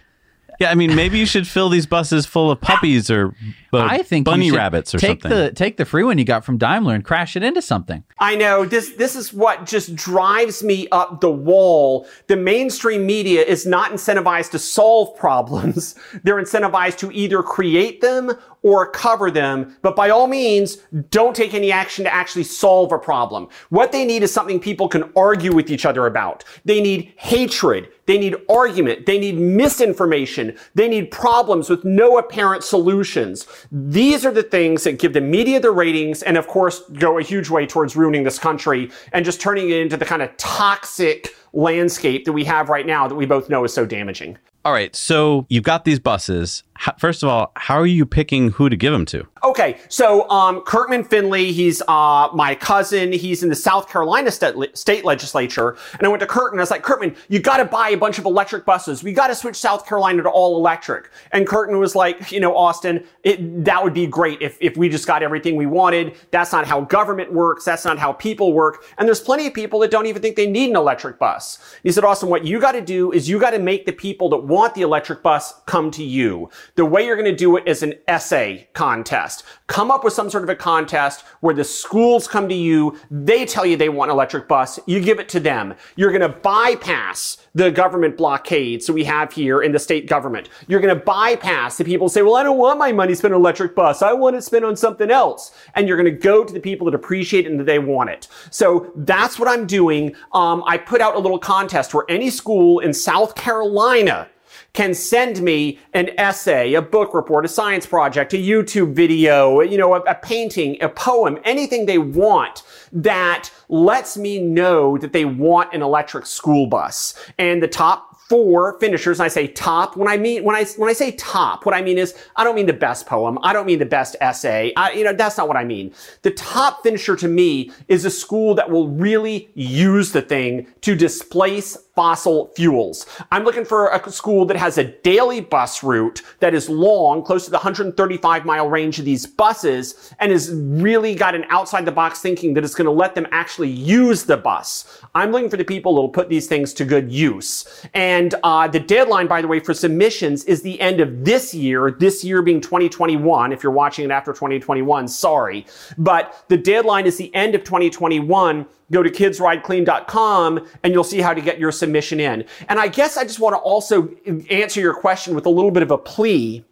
Yeah, 0.61 0.69
I 0.69 0.75
mean 0.75 0.95
maybe 0.95 1.17
you 1.17 1.25
should 1.25 1.47
fill 1.47 1.69
these 1.69 1.87
buses 1.87 2.27
full 2.27 2.51
of 2.51 2.61
puppies 2.61 3.09
or 3.09 3.33
uh, 3.73 3.79
I 3.79 4.03
think 4.03 4.27
you 4.27 4.31
bunny 4.31 4.49
should 4.49 4.57
rabbits 4.57 4.93
or 4.93 4.99
take 4.99 5.23
something. 5.23 5.31
the 5.31 5.51
take 5.51 5.77
the 5.77 5.85
free 5.85 6.03
one 6.03 6.19
you 6.19 6.23
got 6.23 6.45
from 6.45 6.59
Daimler 6.59 6.93
and 6.93 7.03
crash 7.03 7.35
it 7.35 7.41
into 7.41 7.63
something. 7.63 8.03
I 8.19 8.35
know 8.35 8.65
this 8.65 8.91
this 8.91 9.15
is 9.15 9.33
what 9.33 9.65
just 9.65 9.95
drives 9.95 10.61
me 10.61 10.87
up 10.91 11.19
the 11.19 11.31
wall. 11.31 12.07
The 12.27 12.37
mainstream 12.37 13.07
media 13.07 13.41
is 13.41 13.65
not 13.65 13.91
incentivized 13.91 14.51
to 14.51 14.59
solve 14.59 15.17
problems. 15.17 15.95
They're 16.23 16.39
incentivized 16.39 16.99
to 16.99 17.11
either 17.11 17.41
create 17.41 18.01
them 18.01 18.31
or 18.63 18.89
cover 18.89 19.31
them, 19.31 19.75
but 19.81 19.95
by 19.95 20.09
all 20.09 20.27
means, 20.27 20.77
don't 21.09 21.35
take 21.35 21.53
any 21.53 21.71
action 21.71 22.03
to 22.05 22.13
actually 22.13 22.43
solve 22.43 22.91
a 22.91 22.99
problem. 22.99 23.47
What 23.69 23.91
they 23.91 24.05
need 24.05 24.23
is 24.23 24.33
something 24.33 24.59
people 24.59 24.87
can 24.87 25.11
argue 25.15 25.53
with 25.53 25.71
each 25.71 25.85
other 25.85 26.05
about. 26.05 26.43
They 26.63 26.81
need 26.81 27.13
hatred. 27.17 27.89
They 28.05 28.17
need 28.17 28.35
argument. 28.49 29.05
They 29.05 29.17
need 29.17 29.37
misinformation. 29.37 30.57
They 30.75 30.87
need 30.87 31.11
problems 31.11 31.69
with 31.69 31.83
no 31.83 32.17
apparent 32.17 32.63
solutions. 32.63 33.47
These 33.71 34.25
are 34.25 34.31
the 34.31 34.43
things 34.43 34.83
that 34.83 34.99
give 34.99 35.13
the 35.13 35.21
media 35.21 35.59
the 35.59 35.71
ratings 35.71 36.21
and 36.21 36.37
of 36.37 36.47
course 36.47 36.81
go 36.99 37.17
a 37.17 37.23
huge 37.23 37.49
way 37.49 37.65
towards 37.65 37.95
ruining 37.95 38.23
this 38.23 38.37
country 38.37 38.91
and 39.13 39.25
just 39.25 39.41
turning 39.41 39.69
it 39.69 39.77
into 39.77 39.97
the 39.97 40.05
kind 40.05 40.21
of 40.21 40.35
toxic 40.37 41.35
landscape 41.53 42.25
that 42.25 42.33
we 42.33 42.43
have 42.43 42.69
right 42.69 42.85
now 42.85 43.07
that 43.07 43.15
we 43.15 43.25
both 43.25 43.49
know 43.49 43.63
is 43.63 43.73
so 43.73 43.85
damaging. 43.85 44.37
All 44.63 44.71
right, 44.71 44.95
so 44.95 45.47
you've 45.49 45.63
got 45.63 45.85
these 45.85 45.99
buses. 45.99 46.63
First 46.97 47.21
of 47.21 47.29
all, 47.29 47.51
how 47.55 47.75
are 47.75 47.85
you 47.85 48.05
picking 48.05 48.51
who 48.51 48.67
to 48.67 48.75
give 48.75 48.91
them 48.91 49.05
to? 49.07 49.27
Okay, 49.43 49.79
so 49.87 50.29
um, 50.29 50.61
Kirkman 50.61 51.03
Finlay, 51.03 51.51
he's 51.51 51.81
uh, 51.87 52.29
my 52.33 52.55
cousin. 52.55 53.11
He's 53.11 53.43
in 53.43 53.49
the 53.49 53.55
South 53.55 53.89
Carolina 53.89 54.31
state, 54.31 54.55
state 54.77 55.05
legislature. 55.05 55.77
And 55.93 56.05
I 56.05 56.07
went 56.07 56.21
to 56.21 56.27
Kirkman. 56.27 56.59
I 56.59 56.63
was 56.63 56.71
like, 56.71 56.83
Kirkman, 56.83 57.15
you 57.27 57.39
got 57.39 57.57
to 57.57 57.65
buy 57.65 57.89
a 57.89 57.97
bunch 57.97 58.17
of 58.17 58.25
electric 58.25 58.65
buses. 58.65 59.03
We 59.03 59.13
got 59.13 59.27
to 59.27 59.35
switch 59.35 59.55
South 59.55 59.87
Carolina 59.87 60.23
to 60.23 60.29
all 60.29 60.57
electric. 60.57 61.11
And 61.31 61.47
Kirkman 61.47 61.79
was 61.79 61.95
like, 61.95 62.31
you 62.31 62.39
know, 62.39 62.55
Austin, 62.55 63.03
it, 63.23 63.65
that 63.65 63.83
would 63.83 63.93
be 63.93 64.07
great 64.07 64.41
if, 64.41 64.57
if 64.59 64.75
we 64.75 64.89
just 64.89 65.05
got 65.05 65.21
everything 65.21 65.55
we 65.55 65.67
wanted. 65.67 66.15
That's 66.31 66.51
not 66.51 66.65
how 66.65 66.81
government 66.81 67.31
works. 67.31 67.65
That's 67.65 67.85
not 67.85 67.99
how 67.99 68.13
people 68.13 68.53
work. 68.53 68.85
And 68.97 69.07
there's 69.07 69.21
plenty 69.21 69.47
of 69.47 69.53
people 69.53 69.79
that 69.79 69.91
don't 69.91 70.07
even 70.07 70.21
think 70.21 70.35
they 70.35 70.49
need 70.49 70.69
an 70.69 70.75
electric 70.75 71.19
bus. 71.19 71.59
He 71.83 71.91
said, 71.91 72.03
Austin, 72.03 72.29
what 72.29 72.45
you 72.45 72.59
got 72.59 72.73
to 72.73 72.81
do 72.81 73.11
is 73.11 73.29
you 73.29 73.39
got 73.39 73.51
to 73.51 73.59
make 73.59 73.85
the 73.85 73.91
people 73.91 74.29
that 74.29 74.37
want 74.37 74.75
the 74.75 74.81
electric 74.81 75.21
bus 75.21 75.53
come 75.65 75.91
to 75.91 76.03
you. 76.03 76.49
The 76.75 76.85
way 76.85 77.05
you're 77.05 77.15
going 77.15 77.25
to 77.25 77.35
do 77.35 77.57
it 77.57 77.67
is 77.67 77.83
an 77.83 77.95
essay 78.07 78.69
contest. 78.73 79.43
Come 79.67 79.91
up 79.91 80.03
with 80.03 80.13
some 80.13 80.29
sort 80.29 80.43
of 80.43 80.49
a 80.49 80.55
contest 80.55 81.23
where 81.41 81.53
the 81.53 81.63
schools 81.63 82.27
come 82.27 82.47
to 82.47 82.55
you, 82.55 82.97
they 83.09 83.45
tell 83.45 83.65
you 83.65 83.75
they 83.75 83.89
want 83.89 84.09
an 84.09 84.15
electric 84.15 84.47
bus, 84.47 84.79
you 84.85 84.99
give 84.99 85.19
it 85.19 85.29
to 85.29 85.39
them. 85.39 85.73
You're 85.95 86.11
going 86.11 86.21
to 86.21 86.29
bypass 86.29 87.37
the 87.53 87.71
government 87.71 88.17
blockades 88.17 88.85
that 88.85 88.93
we 88.93 89.03
have 89.03 89.33
here 89.33 89.61
in 89.61 89.71
the 89.71 89.79
state 89.79 90.07
government. 90.07 90.49
You're 90.67 90.79
going 90.79 90.97
to 90.97 91.03
bypass 91.03 91.77
the 91.77 91.83
people 91.83 92.07
who 92.07 92.11
say, 92.13 92.21
well, 92.21 92.35
I 92.35 92.43
don't 92.43 92.57
want 92.57 92.79
my 92.79 92.91
money 92.91 93.15
spent 93.15 93.33
on 93.33 93.41
electric 93.41 93.75
bus. 93.75 94.01
I 94.01 94.13
want 94.13 94.35
it 94.35 94.43
spent 94.43 94.63
on 94.63 94.75
something 94.75 95.11
else. 95.11 95.51
And 95.75 95.87
you're 95.87 95.97
going 95.97 96.13
to 96.13 96.19
go 96.19 96.43
to 96.45 96.53
the 96.53 96.59
people 96.59 96.85
that 96.85 96.95
appreciate 96.95 97.45
it 97.45 97.51
and 97.51 97.59
that 97.59 97.65
they 97.65 97.79
want 97.79 98.09
it. 98.09 98.27
So 98.49 98.91
that's 98.95 99.37
what 99.37 99.49
I'm 99.49 99.67
doing. 99.67 100.15
Um, 100.33 100.63
I 100.65 100.77
put 100.77 101.01
out 101.01 101.15
a 101.15 101.19
little 101.19 101.39
contest 101.39 101.93
where 101.93 102.05
any 102.07 102.29
school 102.29 102.79
in 102.79 102.93
South 102.93 103.35
Carolina 103.35 104.29
can 104.73 104.93
send 104.93 105.41
me 105.41 105.79
an 105.93 106.09
essay, 106.17 106.73
a 106.73 106.81
book 106.81 107.13
report, 107.13 107.45
a 107.45 107.47
science 107.47 107.85
project, 107.85 108.33
a 108.33 108.37
YouTube 108.37 108.93
video, 108.93 109.61
you 109.61 109.77
know, 109.77 109.93
a, 109.95 109.99
a, 110.01 110.15
painting, 110.15 110.81
a 110.81 110.89
poem, 110.89 111.37
anything 111.43 111.85
they 111.85 111.97
want 111.97 112.63
that 112.93 113.51
lets 113.67 114.17
me 114.17 114.39
know 114.39 114.97
that 114.97 115.13
they 115.13 115.25
want 115.25 115.73
an 115.73 115.81
electric 115.81 116.25
school 116.25 116.67
bus. 116.67 117.13
And 117.37 117.61
the 117.61 117.67
top 117.67 118.11
four 118.31 118.79
finishers. 118.79 119.19
And 119.19 119.25
I 119.25 119.27
say 119.27 119.47
top 119.47 119.97
when 119.97 120.07
I 120.07 120.15
mean 120.15 120.45
when 120.45 120.55
I 120.55 120.63
when 120.77 120.89
I 120.89 120.93
say 120.93 121.11
top, 121.11 121.65
what 121.65 121.75
I 121.75 121.81
mean 121.81 121.97
is 121.97 122.15
I 122.37 122.45
don't 122.45 122.55
mean 122.55 122.65
the 122.65 122.71
best 122.71 123.05
poem. 123.05 123.37
I 123.43 123.51
don't 123.51 123.65
mean 123.65 123.79
the 123.79 123.85
best 123.85 124.15
essay. 124.21 124.71
I, 124.77 124.93
you 124.93 125.03
know 125.03 125.11
that's 125.11 125.37
not 125.37 125.49
what 125.49 125.57
I 125.57 125.65
mean. 125.65 125.93
The 126.21 126.31
top 126.31 126.81
finisher 126.81 127.17
to 127.17 127.27
me 127.27 127.71
is 127.89 128.05
a 128.05 128.09
school 128.09 128.55
that 128.55 128.71
will 128.71 128.87
really 128.87 129.49
use 129.53 130.13
the 130.13 130.21
thing 130.21 130.65
to 130.79 130.95
displace 130.95 131.77
fossil 132.01 132.51
fuels. 132.55 133.05
I'm 133.31 133.43
looking 133.43 133.63
for 133.63 133.89
a 133.89 134.11
school 134.11 134.43
that 134.47 134.57
has 134.57 134.79
a 134.79 134.85
daily 134.85 135.39
bus 135.39 135.83
route 135.83 136.23
that 136.39 136.55
is 136.55 136.67
long, 136.67 137.21
close 137.21 137.45
to 137.45 137.51
the 137.51 137.57
135 137.57 138.43
mile 138.43 138.67
range 138.67 138.97
of 138.97 139.05
these 139.05 139.27
buses, 139.27 140.11
and 140.17 140.31
has 140.31 140.51
really 140.51 141.13
got 141.13 141.35
an 141.35 141.45
outside 141.49 141.85
the 141.85 141.91
box 141.91 142.19
thinking 142.19 142.55
that 142.55 142.63
it's 142.63 142.73
going 142.73 142.85
to 142.85 142.91
let 142.91 143.13
them 143.13 143.27
actually 143.31 143.69
use 143.69 144.23
the 144.23 144.35
bus. 144.35 144.99
I'm 145.13 145.31
looking 145.31 145.47
for 145.47 145.57
the 145.57 145.63
people 145.63 145.93
that 145.93 146.01
will 146.01 146.09
put 146.09 146.27
these 146.27 146.47
things 146.47 146.73
to 146.73 146.85
good 146.85 147.11
use. 147.11 147.85
And 147.93 148.33
uh, 148.41 148.67
the 148.67 148.79
deadline, 148.79 149.27
by 149.27 149.43
the 149.43 149.47
way, 149.47 149.59
for 149.59 149.75
submissions 149.75 150.43
is 150.45 150.63
the 150.63 150.81
end 150.81 151.01
of 151.01 151.23
this 151.23 151.53
year, 151.53 151.91
this 151.91 152.23
year 152.23 152.41
being 152.41 152.61
2021. 152.61 153.53
If 153.53 153.61
you're 153.61 153.71
watching 153.71 154.05
it 154.05 154.11
after 154.11 154.33
2021, 154.33 155.07
sorry. 155.07 155.67
But 155.99 156.45
the 156.47 156.57
deadline 156.57 157.05
is 157.05 157.17
the 157.17 157.31
end 157.35 157.53
of 157.53 157.63
2021 157.63 158.65
go 158.91 159.01
to 159.01 159.09
kidsrideclean.com 159.09 160.67
and 160.83 160.93
you'll 160.93 161.03
see 161.03 161.21
how 161.21 161.33
to 161.33 161.41
get 161.41 161.59
your 161.59 161.71
submission 161.71 162.19
in. 162.19 162.45
And 162.69 162.79
I 162.79 162.87
guess 162.87 163.17
I 163.17 163.23
just 163.23 163.39
want 163.39 163.53
to 163.53 163.59
also 163.59 164.09
answer 164.49 164.79
your 164.79 164.93
question 164.93 165.33
with 165.33 165.45
a 165.45 165.49
little 165.49 165.71
bit 165.71 165.83
of 165.83 165.91
a 165.91 165.97
plea. 165.97 166.63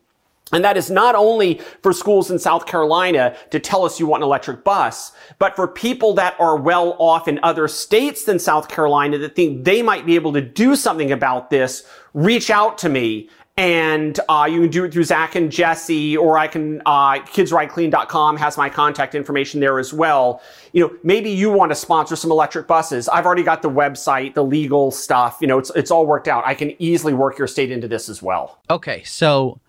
And 0.52 0.64
that 0.64 0.78
is 0.78 0.90
not 0.90 1.14
only 1.16 1.62
for 1.84 1.94
schools 1.94 2.32
in 2.32 2.40
South 2.40 2.66
Carolina 2.66 3.36
to 3.52 3.60
tell 3.60 3.86
us 3.86 4.00
you 4.00 4.08
want 4.08 4.24
an 4.24 4.28
electric 4.28 4.64
bus, 4.64 5.12
but 5.38 5.56
for 5.56 5.68
people 5.68 6.14
that 6.16 6.36
are 6.40 6.56
well 6.56 6.96
off 6.98 7.28
in 7.28 7.40
other 7.44 7.68
states 7.68 8.24
than 8.24 8.40
South 8.40 8.68
Carolina 8.68 9.20
that 9.20 9.36
think 9.36 9.64
they 9.64 9.84
might 9.84 10.08
be 10.08 10.16
able 10.16 10.34
to 10.34 10.42
do 10.42 10.76
something 10.76 11.12
about 11.12 11.52
this, 11.52 11.86
reach 12.16 12.50
out 12.50 12.80
to 12.80 12.90
me 12.90 13.30
and 13.60 14.18
uh, 14.30 14.48
you 14.50 14.62
can 14.62 14.70
do 14.70 14.86
it 14.86 14.94
through 14.94 15.04
Zach 15.04 15.36
and 15.36 15.52
Jesse, 15.52 16.16
or 16.16 16.38
I 16.38 16.48
can, 16.48 16.82
uh, 16.86 17.16
kidsrideclean.com 17.16 18.38
has 18.38 18.58
my 18.58 18.70
contact 18.70 19.16
information 19.16 19.60
there 19.60 19.80
as 19.80 19.94
well. 19.94 20.42
You 20.72 20.88
know, 20.88 20.96
maybe 21.04 21.30
you 21.30 21.52
want 21.52 21.70
to 21.72 21.76
sponsor 21.76 22.16
some 22.16 22.32
electric 22.32 22.68
buses. 22.68 23.10
I've 23.10 23.26
already 23.26 23.44
got 23.44 23.62
the 23.62 23.70
website, 23.70 24.34
the 24.34 24.46
legal 24.46 24.92
stuff. 24.92 25.40
You 25.42 25.48
know, 25.48 25.60
it's, 25.60 25.72
it's 25.76 25.92
all 25.92 26.06
worked 26.06 26.30
out. 26.30 26.48
I 26.48 26.54
can 26.54 26.74
easily 26.82 27.14
work 27.14 27.38
your 27.38 27.48
state 27.48 27.70
into 27.70 27.90
this 27.90 28.08
as 28.08 28.24
well. 28.24 28.60
Okay. 28.70 29.04
So 29.04 29.60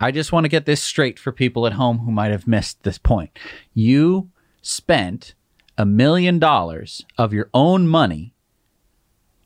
I 0.00 0.10
just 0.10 0.32
want 0.32 0.42
to 0.42 0.48
get 0.48 0.66
this 0.66 0.82
straight 0.82 1.16
for 1.16 1.30
people 1.30 1.68
at 1.68 1.74
home 1.74 1.98
who 1.98 2.10
might 2.10 2.32
have 2.32 2.48
missed 2.48 2.82
this 2.82 2.98
point. 2.98 3.38
You 3.74 4.28
spent 4.60 5.34
a 5.78 5.86
million 5.86 6.40
dollars 6.40 7.04
of 7.16 7.32
your 7.32 7.48
own 7.54 7.86
money 7.86 8.34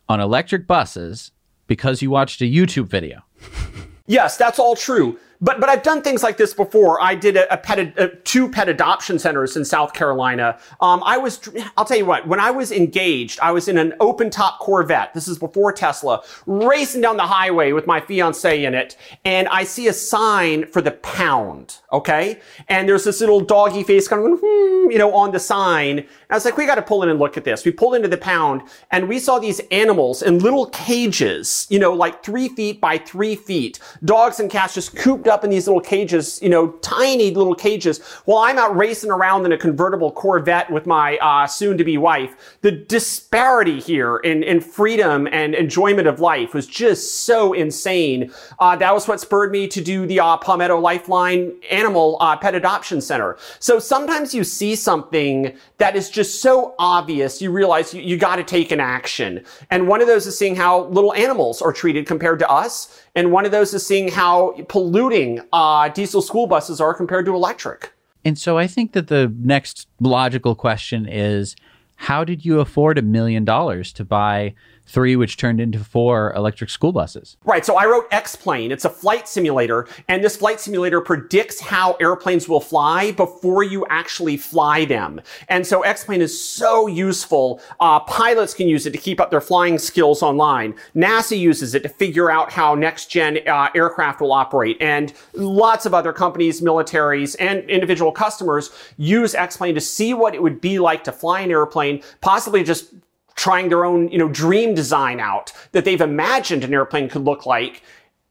on 0.09 0.21
electric 0.21 0.67
buses 0.67 1.33
because 1.67 2.01
you 2.01 2.09
watched 2.09 2.41
a 2.41 2.47
YouTube 2.47 2.87
video. 2.87 3.25
Yes, 4.11 4.37
that's 4.37 4.59
all 4.59 4.75
true. 4.75 5.21
But 5.41 5.61
but 5.61 5.69
I've 5.69 5.85
done 5.85 6.03
things 6.03 6.25
like 6.25 6.37
this 6.37 6.53
before. 6.53 7.01
I 7.01 7.15
did 7.15 7.37
a, 7.37 7.51
a 7.55 7.57
pet 7.57 7.79
a, 7.79 8.09
two 8.25 8.51
pet 8.51 8.69
adoption 8.69 9.21
centers 9.21 9.57
in 9.57 9.65
South 9.65 9.95
Carolina. 9.95 10.59
Um, 10.81 11.01
I 11.05 11.17
was 11.17 11.49
I'll 11.77 11.85
tell 11.85 11.97
you 11.97 12.05
what. 12.05 12.27
When 12.27 12.41
I 12.41 12.51
was 12.51 12.73
engaged, 12.73 13.39
I 13.41 13.53
was 13.53 13.69
in 13.69 13.79
an 13.79 13.95
open 14.01 14.29
top 14.29 14.59
Corvette. 14.59 15.15
This 15.15 15.29
is 15.29 15.39
before 15.39 15.73
Tesla, 15.73 16.23
racing 16.45 17.03
down 17.03 17.17
the 17.17 17.27
highway 17.27 17.71
with 17.71 17.87
my 17.87 18.01
fiance 18.01 18.65
in 18.65 18.75
it, 18.75 18.97
and 19.25 19.47
I 19.49 19.63
see 19.63 19.87
a 19.87 19.93
sign 19.93 20.67
for 20.67 20.83
the 20.83 20.91
pound. 20.91 21.77
Okay, 21.93 22.41
and 22.69 22.89
there's 22.89 23.05
this 23.05 23.21
little 23.21 23.41
doggy 23.41 23.85
face 23.85 24.09
kind 24.09 24.33
of 24.33 24.41
hmm, 24.43 24.91
you 24.91 24.99
know 24.99 25.15
on 25.15 25.31
the 25.31 25.41
sign. 25.41 26.05
I 26.31 26.35
was 26.35 26.45
like, 26.45 26.57
we 26.57 26.67
got 26.67 26.77
to 26.77 26.83
pull 26.83 27.03
in 27.03 27.09
and 27.09 27.19
look 27.19 27.37
at 27.37 27.45
this. 27.45 27.65
We 27.65 27.73
pulled 27.73 27.97
into 27.97 28.09
the 28.09 28.17
pound, 28.17 28.63
and 28.91 29.09
we 29.09 29.19
saw 29.19 29.39
these 29.39 29.61
animals 29.71 30.23
in 30.23 30.39
little 30.39 30.67
cages, 30.67 31.67
you 31.71 31.79
know, 31.79 31.93
like 31.93 32.23
three 32.23 32.49
feet 32.49 32.81
by 32.81 32.99
three 32.99 33.35
feet, 33.35 33.81
dogs 34.05 34.39
and 34.39 34.51
cats 34.51 34.75
just 34.75 34.95
cooped 34.95 35.27
up 35.27 35.43
in 35.43 35.51
these 35.51 35.67
little 35.67 35.81
cages, 35.81 36.41
you 36.41 36.49
know, 36.49 36.69
tiny 36.83 37.33
little 37.33 37.55
cages, 37.55 38.01
while 38.27 38.39
I'm 38.39 38.59
out 38.59 38.77
racing 38.77 39.11
around 39.11 39.45
in 39.45 39.53
a 39.53 39.59
convertible 39.59 40.13
Corvette 40.13 40.71
with 40.71 40.87
my 40.87 41.19
uh, 41.19 41.47
soon-to-be 41.47 41.99
wife. 41.99 42.59
The 42.61 42.71
disparity 42.71 43.81
here 43.81 44.19
in, 44.19 44.45
in 44.45 44.61
freedom 44.61 45.27
and 45.33 45.55
enjoyment 45.55 46.07
of 46.07 46.21
life 46.21 46.55
was 46.55 46.67
just 46.67 47.23
so 47.23 47.53
insane. 47.53 48.31
Uh, 48.59 48.77
that 48.77 48.95
was 48.95 49.09
what 49.09 49.21
spurred 49.21 49.51
me 49.51 49.67
to 49.67 49.81
do 49.81 50.07
the 50.07 50.21
uh, 50.21 50.37
Palmetto 50.37 50.79
Lifeline 50.79 51.53
Animal 51.71 52.19
uh, 52.21 52.37
Pet 52.37 52.55
Adoption 52.55 53.01
Center. 53.01 53.37
So 53.59 53.81
sometimes 53.81 54.33
you 54.33 54.45
see 54.45 54.77
something 54.77 55.57
that 55.79 55.97
is 55.97 56.09
just 56.09 56.20
so 56.25 56.75
obvious, 56.79 57.41
you 57.41 57.51
realize 57.51 57.95
you, 57.95 58.03
you 58.03 58.17
got 58.17 58.37
to 58.37 58.45
take 58.45 58.73
an 58.73 58.81
action. 58.81 59.45
And 59.71 59.87
one 59.87 60.01
of 60.01 60.07
those 60.07 60.27
is 60.27 60.37
seeing 60.37 60.57
how 60.57 60.85
little 60.87 61.15
animals 61.15 61.63
are 61.63 61.73
treated 61.73 62.07
compared 62.07 62.39
to 62.41 62.51
us. 62.51 63.03
And 63.15 63.33
one 63.33 63.47
of 63.47 63.53
those 63.53 63.73
is 63.75 63.87
seeing 63.87 64.09
how 64.09 64.55
polluting 64.69 65.41
uh, 65.53 65.89
diesel 65.89 66.23
school 66.23 66.47
buses 66.47 66.81
are 66.81 66.95
compared 66.95 67.27
to 67.27 67.35
electric. 67.35 67.93
And 68.25 68.39
so 68.39 68.59
I 68.59 68.67
think 68.67 68.93
that 68.93 69.09
the 69.09 69.33
next 69.39 69.89
logical 70.01 70.55
question 70.55 71.07
is 71.09 71.57
how 71.97 72.25
did 72.25 72.45
you 72.45 72.61
afford 72.61 72.99
a 72.99 73.03
million 73.03 73.45
dollars 73.45 73.93
to 73.95 74.05
buy 74.05 74.55
three, 74.91 75.17
which 75.17 75.37
turned 75.37 75.61
into 75.61 75.79
four 75.79 76.33
electric 76.35 76.71
school 76.71 76.93
buses. 76.93 77.37
Right. 77.45 77.65
So 77.65 77.77
I 77.77 77.87
wrote 77.87 78.07
X-Plane. 78.11 78.73
It's 78.73 78.85
a 78.85 78.91
flight 78.91 79.29
simulator, 79.29 79.87
and 80.09 80.23
this 80.23 80.37
flight 80.37 80.61
simulator 80.61 81.01
predicts 81.01 81.61
how 81.61 81.95
airplanes 82.01 82.49
will 82.49 82.61
fly 82.61 83.13
before 83.13 83.63
you 83.63 83.87
actually 83.89 84.37
fly 84.37 84.85
them. 84.85 85.21
And 85.49 85.67
so 85.67 85.83
X-Plane 85.83 86.21
is 86.21 86.39
so 86.43 86.87
useful. 86.87 87.61
Uh, 87.79 88.01
pilots 88.01 88.55
can 88.55 88.69
use 88.69 88.87
it 88.87 88.91
to 88.91 88.99
keep 88.99 89.21
up 89.21 89.31
their 89.31 89.41
flying 89.41 89.79
skills 89.79 90.23
online. 90.23 90.75
NASA 90.95 91.39
uses 91.39 91.75
it 91.75 91.83
to 91.83 91.89
figure 91.89 92.31
out 92.31 92.53
how 92.53 92.75
next-gen 92.75 93.39
uh, 93.47 93.69
aircraft 93.75 94.21
will 94.21 94.33
operate, 94.33 94.77
and 94.81 95.13
lots 95.35 95.87
of 95.87 95.95
other 95.95 96.13
companies, 96.13 96.61
militaries, 96.61 97.37
and 97.39 97.69
individual 97.71 98.13
customers 98.13 98.71
use 98.97 99.35
X-Plane 99.35 99.75
to 99.75 99.81
see 99.81 100.15
what 100.15 100.35
it 100.35 100.43
would 100.43 100.61
be 100.61 100.79
like 100.79 101.05
to 101.05 101.13
fly 101.13 101.41
an 101.41 101.51
airplane, 101.51 102.03
possibly 102.21 102.65
just 102.65 102.93
trying 103.41 103.71
their 103.71 103.87
own, 103.87 104.07
you 104.11 104.19
know, 104.19 104.29
dream 104.29 104.75
design 104.75 105.19
out 105.19 105.51
that 105.73 105.87
they've 105.87 106.03
imagined 106.03 106.63
an 106.63 106.75
airplane 106.75 107.09
could 107.09 107.25
look 107.25 107.47
like. 107.47 107.83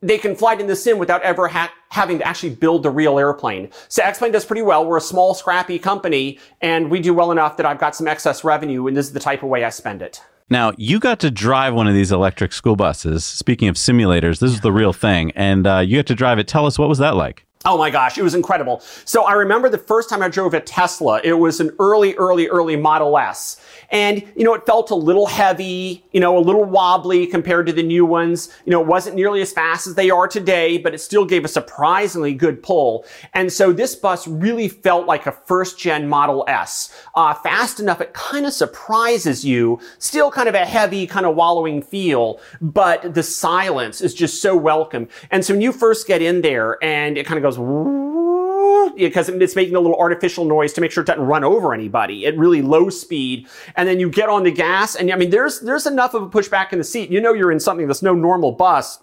They 0.04 0.20
can 0.20 0.36
fly 0.36 0.54
it 0.54 0.62
in 0.62 0.68
the 0.68 0.76
sim 0.76 1.00
without 1.00 1.24
ever 1.24 1.48
ha- 1.48 1.74
having 1.90 2.20
to 2.20 2.28
actually 2.28 2.52
build 2.52 2.84
the 2.84 2.92
real 2.92 3.18
airplane. 3.18 3.72
So 3.88 4.04
X-Plane 4.04 4.32
does 4.32 4.46
pretty 4.46 4.62
well. 4.62 4.86
We're 4.86 4.98
a 4.98 5.02
small, 5.02 5.34
scrappy 5.34 5.80
company, 5.80 6.38
and 6.62 6.92
we 6.92 7.00
do 7.00 7.12
well 7.12 7.32
enough 7.32 7.58
that 7.58 7.66
I've 7.66 7.80
got 7.80 7.96
some 7.96 8.08
excess 8.08 8.44
revenue, 8.44 8.86
and 8.86 8.96
this 8.96 9.08
is 9.08 9.14
the 9.14 9.20
type 9.20 9.42
of 9.42 9.50
way 9.50 9.64
I 9.64 9.72
spend 9.72 10.04
it. 10.04 10.22
Now, 10.48 10.74
you 10.78 11.00
got 11.00 11.20
to 11.22 11.32
drive 11.32 11.74
one 11.74 11.88
of 11.88 11.96
these 11.96 12.12
electric 12.12 12.54
school 12.54 12.76
buses. 12.76 13.26
Speaking 13.26 13.68
of 13.68 13.78
simulators, 13.78 14.40
this 14.40 14.52
is 14.52 14.62
the 14.62 14.72
real 14.72 14.94
thing, 14.94 15.32
and 15.32 15.66
uh, 15.66 15.80
you 15.80 15.98
got 15.98 16.06
to 16.06 16.16
drive 16.16 16.38
it. 16.38 16.48
Tell 16.48 16.68
us, 16.68 16.78
what 16.78 16.88
was 16.88 17.00
that 17.00 17.16
like? 17.16 17.48
Oh 17.66 17.78
my 17.78 17.90
gosh, 17.90 18.18
it 18.18 18.22
was 18.22 18.36
incredible. 18.36 18.80
So 19.04 19.26
I 19.26 19.34
remember 19.34 19.68
the 19.68 19.78
first 19.78 20.10
time 20.10 20.22
I 20.22 20.30
drove 20.30 20.54
a 20.54 20.62
Tesla, 20.62 21.20
it 21.26 21.34
was 21.34 21.60
an 21.60 21.72
early, 21.78 22.16
early, 22.16 22.48
early 22.48 22.78
Model 22.78 23.18
S. 23.18 23.60
And, 23.92 24.24
you 24.38 24.46
know, 24.46 24.54
it 24.54 24.66
felt 24.66 24.92
a 24.92 24.96
little 24.96 25.26
heavy, 25.26 26.06
you 26.14 26.22
know, 26.22 26.38
a 26.38 26.40
little 26.40 26.64
wobbly 26.64 27.28
compared 27.28 27.66
to 27.66 27.74
the 27.74 27.84
new 27.84 28.06
ones. 28.06 28.50
You 28.64 28.72
know, 28.72 28.80
it 28.80 28.88
wasn't 28.88 29.18
nearly 29.18 29.42
as 29.42 29.52
fast 29.52 29.88
as 29.88 29.96
they 29.96 30.10
are 30.10 30.26
today, 30.26 30.78
but 30.78 30.94
it 30.94 31.00
still 31.00 31.26
gave 31.26 31.44
a 31.44 31.50
surprisingly 31.50 32.34
good 32.34 32.64
pull. 32.64 33.04
And 33.34 33.52
so 33.52 33.74
this 33.74 33.94
bus 33.94 34.26
really 34.26 34.70
felt 34.70 35.06
like 35.06 35.26
a 35.26 35.34
first 35.34 35.78
gen 35.78 36.08
Model 36.08 36.46
S. 36.48 36.96
Uh, 37.14 37.34
fast 37.34 37.82
enough, 37.82 38.00
it 38.00 38.14
kind 38.14 38.46
of 38.46 38.54
surprises 38.54 39.44
you. 39.44 39.82
Still 39.98 40.32
kind 40.32 40.48
of 40.48 40.56
a 40.56 40.66
heavy, 40.66 41.06
kind 41.06 41.26
of 41.26 41.36
wallowing 41.36 41.82
feel, 41.82 42.40
but 42.62 43.16
the 43.16 43.24
silence 43.24 44.00
is 44.00 44.14
just 44.14 44.42
so 44.42 44.56
welcome. 44.56 45.10
And 45.30 45.44
so 45.44 45.56
when 45.56 45.62
you 45.62 45.74
first 45.74 46.08
get 46.08 46.22
in 46.22 46.42
there 46.42 46.78
and 46.82 47.18
it 47.18 47.26
kind 47.26 47.38
of 47.38 47.44
goes 47.44 47.49
goes 47.58 48.94
because 48.96 49.30
it's 49.30 49.56
making 49.56 49.76
a 49.76 49.80
little 49.80 49.98
artificial 49.98 50.46
noise 50.46 50.74
to 50.74 50.82
make 50.82 50.92
sure 50.92 51.04
it 51.04 51.08
doesn't 51.08 51.24
run 51.24 51.44
over 51.44 51.74
anybody 51.74 52.26
at 52.26 52.38
really 52.38 52.62
low 52.62 52.90
speed. 52.90 53.48
And 53.76 53.88
then 53.88 54.00
you 54.00 54.10
get 54.10 54.30
on 54.30 54.44
the 54.44 54.52
gas, 54.52 54.96
and 54.96 55.12
I 55.12 55.16
mean, 55.16 55.30
there's 55.30 55.62
there's 55.62 55.86
enough 55.86 56.14
of 56.14 56.24
a 56.24 56.30
pushback 56.30 56.72
in 56.74 56.78
the 56.80 56.84
seat. 56.84 57.10
You 57.10 57.22
know, 57.22 57.34
you're 57.34 57.52
in 57.52 57.60
something 57.60 57.88
that's 57.88 58.02
no 58.02 58.14
normal 58.14 58.52
bus 58.52 59.00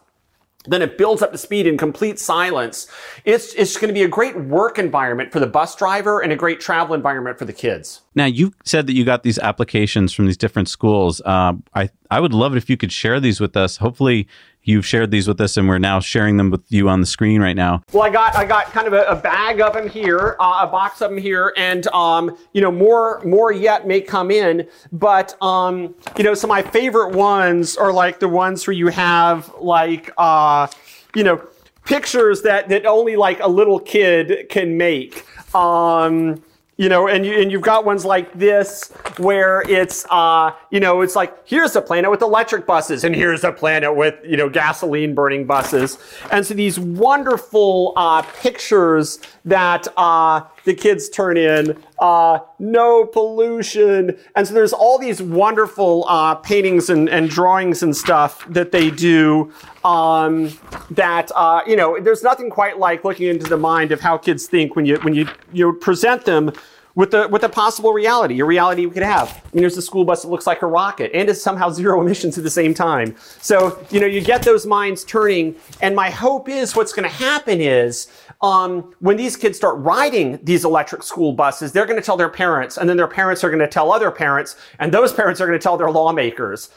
then 0.69 0.83
it 0.83 0.99
builds 0.99 1.23
up 1.23 1.33
to 1.33 1.39
speed 1.39 1.67
in 1.67 1.79
complete 1.79 2.19
silence. 2.19 2.89
It's, 3.25 3.55
it's 3.55 3.77
going 3.77 3.89
to 3.89 3.95
be 3.95 4.03
a 4.03 4.09
great 4.09 4.39
work 4.39 4.79
environment 4.79 5.33
for 5.33 5.41
the 5.41 5.47
bus 5.47 5.77
driver 5.77 6.21
and 6.21 6.33
a 6.33 6.37
great 6.37 6.61
travel 6.61 6.95
environment 6.95 7.39
for 7.39 7.45
the 7.45 7.53
kids. 7.53 8.01
Now, 8.17 8.25
you 8.25 8.55
said 8.65 8.87
that 8.87 8.95
you 8.95 9.05
got 9.05 9.23
these 9.23 9.39
applications 9.39 10.13
from 10.15 10.25
these 10.25 10.39
different 10.39 10.69
schools. 10.71 11.21
Uh, 11.21 11.53
I, 11.75 11.91
I 12.11 12.19
would 12.19 12.33
love 12.33 12.55
it 12.55 12.57
if 12.57 12.71
you 12.71 12.79
could 12.79 12.91
share 12.91 13.21
these 13.21 13.41
with 13.41 13.57
us. 13.59 13.77
Hopefully, 13.77 14.27
you've 14.67 14.87
shared 14.87 15.11
these 15.11 15.29
with 15.29 15.41
us 15.41 15.57
and 15.57 15.69
we're 15.69 15.79
now 15.79 16.01
sharing 16.01 16.39
them 16.39 16.51
with 16.51 16.63
you 16.69 16.89
on 16.89 17.01
the 17.01 17.07
screen 17.07 17.41
right 17.41 17.55
now. 17.55 17.83
Well, 17.93 18.03
I 18.03 18.11
got 18.11 18.35
I 18.35 18.45
got 18.45 18.67
kind 18.67 18.87
of 18.87 18.95
a, 18.95 19.05
a 19.05 19.17
bag 19.17 19.61
of 19.61 19.75
them 19.75 19.89
here, 19.89 20.37
uh, 20.41 20.67
a 20.67 20.67
box 20.67 21.01
of 21.01 21.11
them 21.11 21.19
here, 21.19 21.53
and 21.57 21.87
um, 21.89 22.37
you 22.53 22.61
know 22.61 22.73
more 22.73 23.23
more 23.25 23.53
yet 23.53 23.87
may 23.87 24.01
come 24.01 24.31
in. 24.31 24.67
But 24.93 25.41
um, 25.43 25.95
you 26.17 26.25
know, 26.25 26.35
some 26.35 26.51
of 26.51 26.57
my 26.57 26.63
favorite 26.63 27.15
ones 27.15 27.77
are 27.77 27.93
like 27.93 28.19
the 28.19 28.29
ones 28.29 28.67
where 28.67 28.75
you 28.75 28.89
have 28.89 29.53
like 29.61 30.11
uh, 30.19 30.67
you 31.15 31.23
know 31.23 31.47
pictures 31.85 32.43
that 32.43 32.69
that 32.69 32.87
only 32.87 33.17
like 33.17 33.41
a 33.41 33.49
little 33.49 33.79
kid 33.79 34.49
can 34.49 34.77
make. 34.77 35.25
Um, 35.55 36.43
you 36.77 36.91
know, 36.91 37.09
and 37.09 37.25
you 37.25 37.41
and 37.41 37.51
you've 37.51 37.63
got 37.63 37.87
ones 37.87 38.05
like 38.05 38.33
this 38.35 38.91
where 39.19 39.63
it's 39.63 40.05
uh, 40.11 40.53
you 40.71 40.79
know, 40.79 41.01
it's 41.01 41.17
like 41.17 41.35
here's 41.49 41.75
a 41.75 41.81
planet 41.81 42.11
with 42.11 42.21
electric 42.21 42.67
buses, 42.67 43.03
and 43.03 43.15
here's 43.15 43.45
a 43.45 43.53
planet 43.53 43.97
with 43.97 44.15
you 44.25 44.37
know 44.37 44.49
gasoline 44.49 45.15
burning 45.15 45.47
buses, 45.47 45.99
and 46.31 46.45
so 46.45 46.53
these 46.53 46.79
wonderful 46.79 47.95
uh, 47.97 48.21
pictures 48.41 49.21
that 49.47 49.89
uh, 49.97 50.43
the 50.67 50.75
kids 50.75 51.09
turn 51.09 51.39
in, 51.39 51.83
uh, 51.99 52.41
no 52.59 53.07
pollution, 53.07 54.19
and 54.35 54.47
so 54.47 54.53
there's 54.53 54.75
all 54.75 54.99
these 54.99 55.23
wonderful 55.23 56.05
uh, 56.09 56.35
paintings 56.35 56.91
and, 56.91 57.09
and 57.09 57.31
drawings 57.31 57.83
and 57.83 57.97
stuff 57.97 58.47
that 58.51 58.73
they 58.73 58.91
do. 58.91 59.53
Um, 59.85 60.51
that 60.91 61.31
uh, 61.35 61.63
you 61.67 61.77
know, 61.77 61.99
there's 62.01 62.23
nothing 62.23 62.51
quite 62.51 62.79
like 62.79 63.05
looking 63.05 63.29
into 63.29 63.49
the 63.49 63.57
mind 63.57 63.93
of 63.93 64.01
how 64.01 64.19
kids 64.19 64.47
think 64.47 64.77
when 64.77 64.85
you 64.85 64.97
when 64.99 65.15
you 65.15 65.29
you 65.53 65.73
present 65.73 66.27
them 66.27 66.53
with 66.97 67.13
the 67.13 67.29
with 67.29 67.45
a 67.45 67.49
possible 67.49 67.93
reality, 67.93 68.41
a 68.41 68.45
reality 68.45 68.87
we 68.87 68.93
could 68.93 69.05
have. 69.05 69.29
I 69.29 69.55
mean, 69.55 69.61
there's 69.61 69.77
a 69.77 69.83
school 69.83 70.05
bus 70.05 70.23
that 70.23 70.29
looks 70.29 70.47
like 70.47 70.63
a 70.63 70.67
rocket 70.67 71.13
and 71.15 71.29
is 71.29 71.41
somehow 71.41 71.71
zero 71.71 72.01
emissions 72.01 72.37
at 72.37 72.43
the 72.43 72.51
same 72.51 72.75
time. 72.75 73.15
So 73.41 73.79
you 73.91 74.01
know, 74.01 74.07
you 74.07 74.21
get 74.21 74.43
those 74.43 74.67
minds 74.67 75.05
turning, 75.05 75.55
and 75.81 75.95
my 75.95 76.11
hope 76.11 76.49
is 76.49 76.75
what's 76.75 76.93
going 76.93 77.09
to 77.09 77.15
happen 77.15 77.61
is. 77.61 78.09
Um, 78.43 78.95
when 79.01 79.17
these 79.17 79.35
kids 79.35 79.57
start 79.57 79.79
riding 79.79 80.39
these 80.43 80.67
electric 80.67 81.03
school 81.03 81.33
buses, 81.33 81.73
they're 81.73 81.87
going 81.87 81.99
to 81.99 82.05
tell 82.05 82.19
their 82.19 82.29
parents, 82.29 82.77
and 82.77 82.87
then 82.87 82.99
their 82.99 83.09
parents 83.09 83.43
are 83.43 83.49
going 83.49 83.61
to 83.61 83.67
tell 83.67 83.91
other 83.91 84.11
parents, 84.11 84.57
and 84.79 84.93
those 84.93 85.11
parents 85.11 85.41
are 85.41 85.47
going 85.47 85.59
to 85.59 85.63
tell 85.63 85.79
their 85.79 85.91
lawmakers 85.91 86.69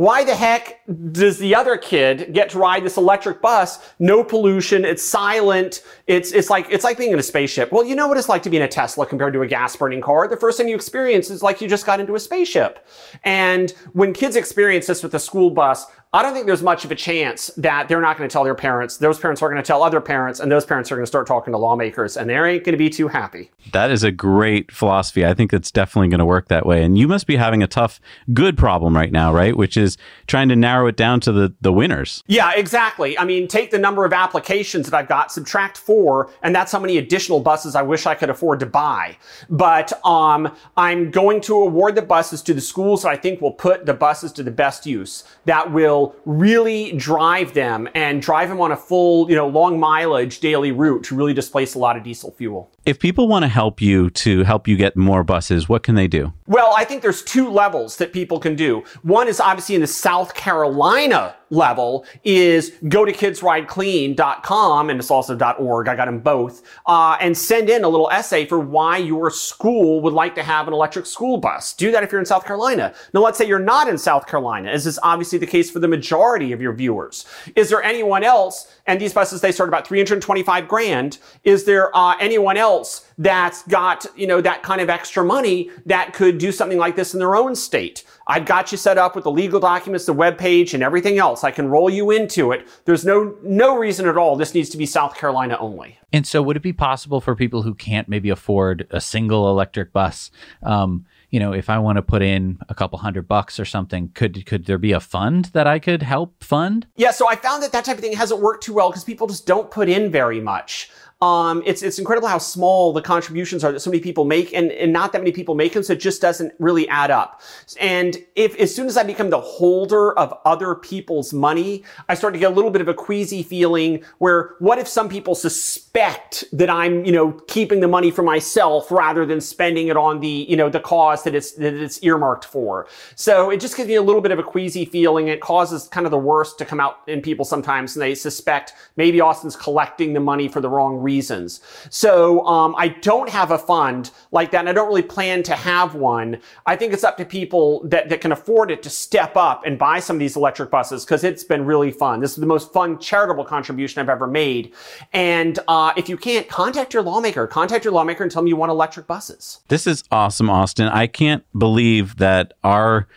why 0.00 0.24
the 0.24 0.34
heck 0.34 0.80
does 1.12 1.36
the 1.36 1.54
other 1.54 1.76
kid 1.76 2.32
get 2.32 2.48
to 2.48 2.58
ride 2.58 2.82
this 2.82 2.96
electric 2.96 3.42
bus? 3.42 3.92
No 3.98 4.24
pollution. 4.24 4.86
It's 4.86 5.04
silent. 5.04 5.82
It's, 6.06 6.32
it's 6.32 6.48
like, 6.48 6.66
it's 6.70 6.84
like 6.84 6.96
being 6.96 7.12
in 7.12 7.18
a 7.18 7.22
spaceship. 7.22 7.70
Well, 7.70 7.84
you 7.84 7.94
know 7.94 8.08
what 8.08 8.16
it's 8.16 8.26
like 8.26 8.42
to 8.44 8.48
be 8.48 8.56
in 8.56 8.62
a 8.62 8.68
Tesla 8.68 9.04
compared 9.04 9.34
to 9.34 9.42
a 9.42 9.46
gas 9.46 9.76
burning 9.76 10.00
car. 10.00 10.26
The 10.26 10.38
first 10.38 10.56
thing 10.56 10.68
you 10.68 10.74
experience 10.74 11.28
is 11.28 11.42
like 11.42 11.60
you 11.60 11.68
just 11.68 11.84
got 11.84 12.00
into 12.00 12.14
a 12.14 12.18
spaceship. 12.18 12.88
And 13.24 13.72
when 13.92 14.14
kids 14.14 14.36
experience 14.36 14.86
this 14.86 15.02
with 15.02 15.14
a 15.14 15.18
school 15.18 15.50
bus, 15.50 15.84
I 16.12 16.22
don't 16.22 16.34
think 16.34 16.46
there's 16.46 16.62
much 16.62 16.84
of 16.84 16.90
a 16.90 16.96
chance 16.96 17.52
that 17.56 17.86
they're 17.86 18.00
not 18.00 18.18
going 18.18 18.28
to 18.28 18.32
tell 18.32 18.42
their 18.42 18.56
parents. 18.56 18.96
Those 18.96 19.20
parents 19.20 19.42
are 19.42 19.48
going 19.48 19.62
to 19.62 19.66
tell 19.66 19.80
other 19.80 20.00
parents, 20.00 20.40
and 20.40 20.50
those 20.50 20.64
parents 20.64 20.90
are 20.90 20.96
going 20.96 21.04
to 21.04 21.08
start 21.08 21.28
talking 21.28 21.52
to 21.52 21.58
lawmakers, 21.58 22.16
and 22.16 22.28
they 22.28 22.34
ain't 22.34 22.64
going 22.64 22.72
to 22.72 22.76
be 22.76 22.90
too 22.90 23.06
happy. 23.06 23.52
That 23.72 23.92
is 23.92 24.02
a 24.02 24.10
great 24.10 24.72
philosophy. 24.72 25.24
I 25.24 25.34
think 25.34 25.52
it's 25.52 25.70
definitely 25.70 26.08
going 26.08 26.18
to 26.18 26.24
work 26.24 26.48
that 26.48 26.66
way. 26.66 26.82
And 26.82 26.98
you 26.98 27.06
must 27.06 27.28
be 27.28 27.36
having 27.36 27.62
a 27.62 27.68
tough, 27.68 28.00
good 28.32 28.58
problem 28.58 28.96
right 28.96 29.12
now, 29.12 29.32
right? 29.32 29.56
Which 29.56 29.76
is 29.76 29.96
trying 30.26 30.48
to 30.48 30.56
narrow 30.56 30.88
it 30.88 30.96
down 30.96 31.20
to 31.20 31.30
the, 31.30 31.54
the 31.60 31.72
winners. 31.72 32.24
Yeah, 32.26 32.54
exactly. 32.56 33.16
I 33.16 33.24
mean, 33.24 33.46
take 33.46 33.70
the 33.70 33.78
number 33.78 34.04
of 34.04 34.12
applications 34.12 34.90
that 34.90 34.96
I've 34.96 35.08
got, 35.08 35.30
subtract 35.30 35.78
four, 35.78 36.28
and 36.42 36.52
that's 36.52 36.72
how 36.72 36.80
many 36.80 36.98
additional 36.98 37.38
buses 37.38 37.76
I 37.76 37.82
wish 37.82 38.06
I 38.06 38.16
could 38.16 38.30
afford 38.30 38.58
to 38.60 38.66
buy. 38.66 39.16
But 39.48 39.92
um, 40.04 40.52
I'm 40.76 41.12
going 41.12 41.40
to 41.42 41.54
award 41.54 41.94
the 41.94 42.02
buses 42.02 42.42
to 42.42 42.52
the 42.52 42.60
schools 42.60 43.04
that 43.04 43.10
I 43.10 43.16
think 43.16 43.40
will 43.40 43.52
put 43.52 43.86
the 43.86 43.94
buses 43.94 44.32
to 44.32 44.42
the 44.42 44.50
best 44.50 44.86
use. 44.86 45.22
That 45.44 45.72
will 45.72 45.99
really 46.24 46.92
drive 46.92 47.54
them 47.54 47.88
and 47.94 48.20
drive 48.22 48.48
them 48.48 48.60
on 48.60 48.72
a 48.72 48.76
full, 48.76 49.28
you 49.28 49.36
know, 49.36 49.48
long 49.48 49.78
mileage 49.78 50.40
daily 50.40 50.72
route 50.72 51.04
to 51.04 51.16
really 51.16 51.34
displace 51.34 51.74
a 51.74 51.78
lot 51.78 51.96
of 51.96 52.02
diesel 52.02 52.32
fuel. 52.32 52.70
If 52.86 52.98
people 52.98 53.28
want 53.28 53.44
to 53.44 53.48
help 53.48 53.80
you 53.80 54.10
to 54.10 54.44
help 54.44 54.66
you 54.66 54.76
get 54.76 54.96
more 54.96 55.22
buses, 55.22 55.68
what 55.68 55.82
can 55.82 55.94
they 55.94 56.08
do? 56.08 56.32
Well, 56.46 56.72
I 56.76 56.84
think 56.84 57.02
there's 57.02 57.22
two 57.22 57.50
levels 57.50 57.96
that 57.96 58.12
people 58.12 58.38
can 58.38 58.56
do. 58.56 58.84
One 59.02 59.28
is 59.28 59.40
obviously 59.40 59.74
in 59.74 59.80
the 59.80 59.86
South 59.86 60.34
Carolina 60.34 61.34
level 61.50 62.06
is 62.24 62.72
go 62.88 63.04
to 63.04 63.12
kidsrideclean.com 63.12 64.90
and 64.90 64.98
it's 64.98 65.10
also 65.10 65.36
.org. 65.58 65.88
I 65.88 65.96
got 65.96 66.06
them 66.06 66.20
both. 66.20 66.62
Uh, 66.86 67.16
and 67.20 67.36
send 67.36 67.68
in 67.68 67.84
a 67.84 67.88
little 67.88 68.08
essay 68.10 68.46
for 68.46 68.58
why 68.58 68.96
your 68.96 69.30
school 69.30 70.00
would 70.00 70.12
like 70.12 70.34
to 70.36 70.42
have 70.42 70.68
an 70.68 70.74
electric 70.74 71.06
school 71.06 71.36
bus. 71.36 71.72
Do 71.74 71.90
that 71.92 72.02
if 72.02 72.12
you're 72.12 72.20
in 72.20 72.26
South 72.26 72.44
Carolina. 72.44 72.94
Now, 73.12 73.20
let's 73.20 73.38
say 73.38 73.46
you're 73.46 73.58
not 73.58 73.88
in 73.88 73.98
South 73.98 74.26
Carolina, 74.26 74.70
as 74.70 74.86
is 74.86 74.98
obviously 75.02 75.38
the 75.38 75.46
case 75.46 75.70
for 75.70 75.80
the 75.80 75.88
majority 75.88 76.52
of 76.52 76.60
your 76.60 76.72
viewers. 76.72 77.26
Is 77.56 77.68
there 77.68 77.82
anyone 77.82 78.24
else? 78.24 78.72
And 78.86 79.00
these 79.00 79.12
buses, 79.12 79.40
they 79.40 79.52
start 79.52 79.68
about 79.68 79.86
325 79.86 80.68
grand. 80.68 81.18
Is 81.44 81.64
there 81.64 81.96
uh, 81.96 82.16
anyone 82.20 82.56
else 82.56 83.06
that's 83.20 83.62
got, 83.64 84.06
you 84.16 84.26
know, 84.26 84.40
that 84.40 84.62
kind 84.62 84.80
of 84.80 84.88
extra 84.88 85.22
money 85.22 85.70
that 85.84 86.14
could 86.14 86.38
do 86.38 86.50
something 86.50 86.78
like 86.78 86.96
this 86.96 87.12
in 87.12 87.20
their 87.20 87.36
own 87.36 87.54
state? 87.54 88.02
I've 88.26 88.46
got 88.46 88.72
you 88.72 88.78
set 88.78 88.96
up 88.96 89.14
with 89.14 89.24
the 89.24 89.30
legal 89.30 89.60
documents, 89.60 90.06
the 90.06 90.14
web 90.14 90.38
page, 90.38 90.72
and 90.72 90.82
everything 90.82 91.18
else. 91.18 91.44
I 91.44 91.50
can 91.50 91.68
roll 91.68 91.90
you 91.90 92.10
into 92.10 92.50
it. 92.50 92.66
There's 92.86 93.04
no 93.04 93.36
no 93.42 93.76
reason 93.76 94.08
at 94.08 94.16
all. 94.16 94.36
This 94.36 94.54
needs 94.54 94.70
to 94.70 94.78
be 94.78 94.86
South 94.86 95.16
Carolina 95.16 95.58
only. 95.60 95.98
And 96.12 96.26
so, 96.26 96.40
would 96.42 96.56
it 96.56 96.62
be 96.62 96.72
possible 96.72 97.20
for 97.20 97.36
people 97.36 97.62
who 97.62 97.74
can't 97.74 98.08
maybe 98.08 98.30
afford 98.30 98.86
a 98.90 99.00
single 99.00 99.50
electric 99.50 99.92
bus? 99.92 100.30
Um, 100.62 101.06
you 101.30 101.38
know, 101.38 101.52
if 101.52 101.70
I 101.70 101.78
want 101.78 101.96
to 101.96 102.02
put 102.02 102.22
in 102.22 102.58
a 102.68 102.74
couple 102.74 102.98
hundred 102.98 103.28
bucks 103.28 103.60
or 103.60 103.64
something, 103.64 104.10
could 104.14 104.44
could 104.46 104.66
there 104.66 104.78
be 104.78 104.92
a 104.92 105.00
fund 105.00 105.46
that 105.46 105.66
I 105.66 105.78
could 105.78 106.02
help 106.02 106.42
fund? 106.42 106.86
Yeah, 106.96 107.12
so 107.12 107.28
I 107.28 107.36
found 107.36 107.62
that 107.62 107.72
that 107.72 107.84
type 107.84 107.96
of 107.96 108.02
thing 108.02 108.16
hasn't 108.16 108.40
worked 108.40 108.64
too 108.64 108.74
well 108.74 108.90
because 108.90 109.04
people 109.04 109.26
just 109.26 109.46
don't 109.46 109.70
put 109.70 109.88
in 109.88 110.10
very 110.10 110.40
much. 110.40 110.90
Um, 111.22 111.62
it's 111.66 111.82
it's 111.82 111.98
incredible 111.98 112.28
how 112.28 112.38
small 112.38 112.94
the 112.94 113.02
contributions 113.02 113.62
are 113.62 113.72
that 113.72 113.80
so 113.80 113.90
many 113.90 114.00
people 114.00 114.24
make, 114.24 114.54
and, 114.54 114.72
and 114.72 114.90
not 114.90 115.12
that 115.12 115.18
many 115.18 115.32
people 115.32 115.54
make 115.54 115.74
them, 115.74 115.82
so 115.82 115.92
it 115.92 116.00
just 116.00 116.22
doesn't 116.22 116.54
really 116.58 116.88
add 116.88 117.10
up. 117.10 117.42
And 117.78 118.16
if 118.36 118.56
as 118.56 118.74
soon 118.74 118.86
as 118.86 118.96
I 118.96 119.02
become 119.02 119.28
the 119.28 119.40
holder 119.40 120.18
of 120.18 120.32
other 120.46 120.74
people's 120.74 121.34
money, 121.34 121.84
I 122.08 122.14
start 122.14 122.32
to 122.32 122.40
get 122.40 122.50
a 122.50 122.54
little 122.54 122.70
bit 122.70 122.80
of 122.80 122.88
a 122.88 122.94
queasy 122.94 123.42
feeling. 123.42 124.02
Where 124.16 124.54
what 124.60 124.78
if 124.78 124.88
some 124.88 125.10
people 125.10 125.34
suspect 125.34 126.44
that 126.54 126.70
I'm 126.70 127.04
you 127.04 127.12
know 127.12 127.32
keeping 127.48 127.80
the 127.80 127.88
money 127.88 128.10
for 128.10 128.22
myself 128.22 128.90
rather 128.90 129.26
than 129.26 129.42
spending 129.42 129.88
it 129.88 129.98
on 129.98 130.20
the 130.20 130.46
you 130.48 130.56
know 130.56 130.70
the 130.70 130.80
cause 130.80 131.22
that 131.24 131.34
it's 131.34 131.52
that 131.52 131.74
it's 131.74 132.02
earmarked 132.02 132.46
for? 132.46 132.86
So 133.14 133.50
it 133.50 133.60
just 133.60 133.76
gives 133.76 133.88
me 133.88 133.96
a 133.96 134.02
little 134.02 134.22
bit 134.22 134.32
of 134.32 134.38
a 134.38 134.42
queasy 134.42 134.86
feeling. 134.86 135.28
It 135.28 135.42
causes 135.42 135.86
kind 135.88 136.06
of 136.06 136.12
the 136.12 136.18
worst 136.18 136.56
to 136.60 136.64
come 136.64 136.80
out 136.80 137.00
in 137.06 137.20
people 137.20 137.44
sometimes, 137.44 137.94
and 137.94 138.00
they 138.00 138.14
suspect 138.14 138.72
maybe 138.96 139.20
Austin's 139.20 139.54
collecting 139.54 140.14
the 140.14 140.20
money 140.20 140.48
for 140.48 140.62
the 140.62 140.70
wrong 140.70 140.96
reason 140.96 141.09
reasons. 141.10 141.60
So 141.90 142.46
um, 142.46 142.74
I 142.84 142.88
don't 142.88 143.28
have 143.28 143.50
a 143.50 143.58
fund 143.58 144.10
like 144.30 144.50
that, 144.52 144.60
and 144.60 144.68
I 144.68 144.72
don't 144.72 144.88
really 144.92 145.08
plan 145.16 145.42
to 145.50 145.54
have 145.54 145.90
one. 145.94 146.28
I 146.66 146.76
think 146.76 146.92
it's 146.92 147.04
up 147.04 147.16
to 147.18 147.24
people 147.24 147.82
that, 147.92 148.08
that 148.10 148.20
can 148.20 148.32
afford 148.32 148.70
it 148.70 148.82
to 148.84 148.90
step 148.90 149.36
up 149.36 149.58
and 149.66 149.78
buy 149.78 150.00
some 150.00 150.16
of 150.16 150.20
these 150.20 150.36
electric 150.36 150.70
buses 150.70 151.04
because 151.04 151.24
it's 151.24 151.44
been 151.44 151.64
really 151.72 151.90
fun. 151.90 152.20
This 152.20 152.32
is 152.32 152.36
the 152.36 152.52
most 152.56 152.72
fun 152.72 152.98
charitable 152.98 153.44
contribution 153.44 154.00
I've 154.00 154.08
ever 154.08 154.26
made. 154.26 154.72
And 155.12 155.58
uh, 155.68 155.92
if 155.96 156.08
you 156.08 156.16
can't, 156.16 156.48
contact 156.48 156.94
your 156.94 157.02
lawmaker. 157.02 157.46
Contact 157.46 157.84
your 157.84 157.92
lawmaker 157.92 158.22
and 158.22 158.32
tell 158.32 158.42
them 158.42 158.48
you 158.48 158.56
want 158.56 158.70
electric 158.70 159.06
buses. 159.06 159.60
This 159.68 159.86
is 159.86 160.04
awesome, 160.10 160.48
Austin. 160.48 160.88
I 160.88 161.06
can't 161.06 161.44
believe 161.58 162.16
that 162.16 162.54
our 162.62 163.08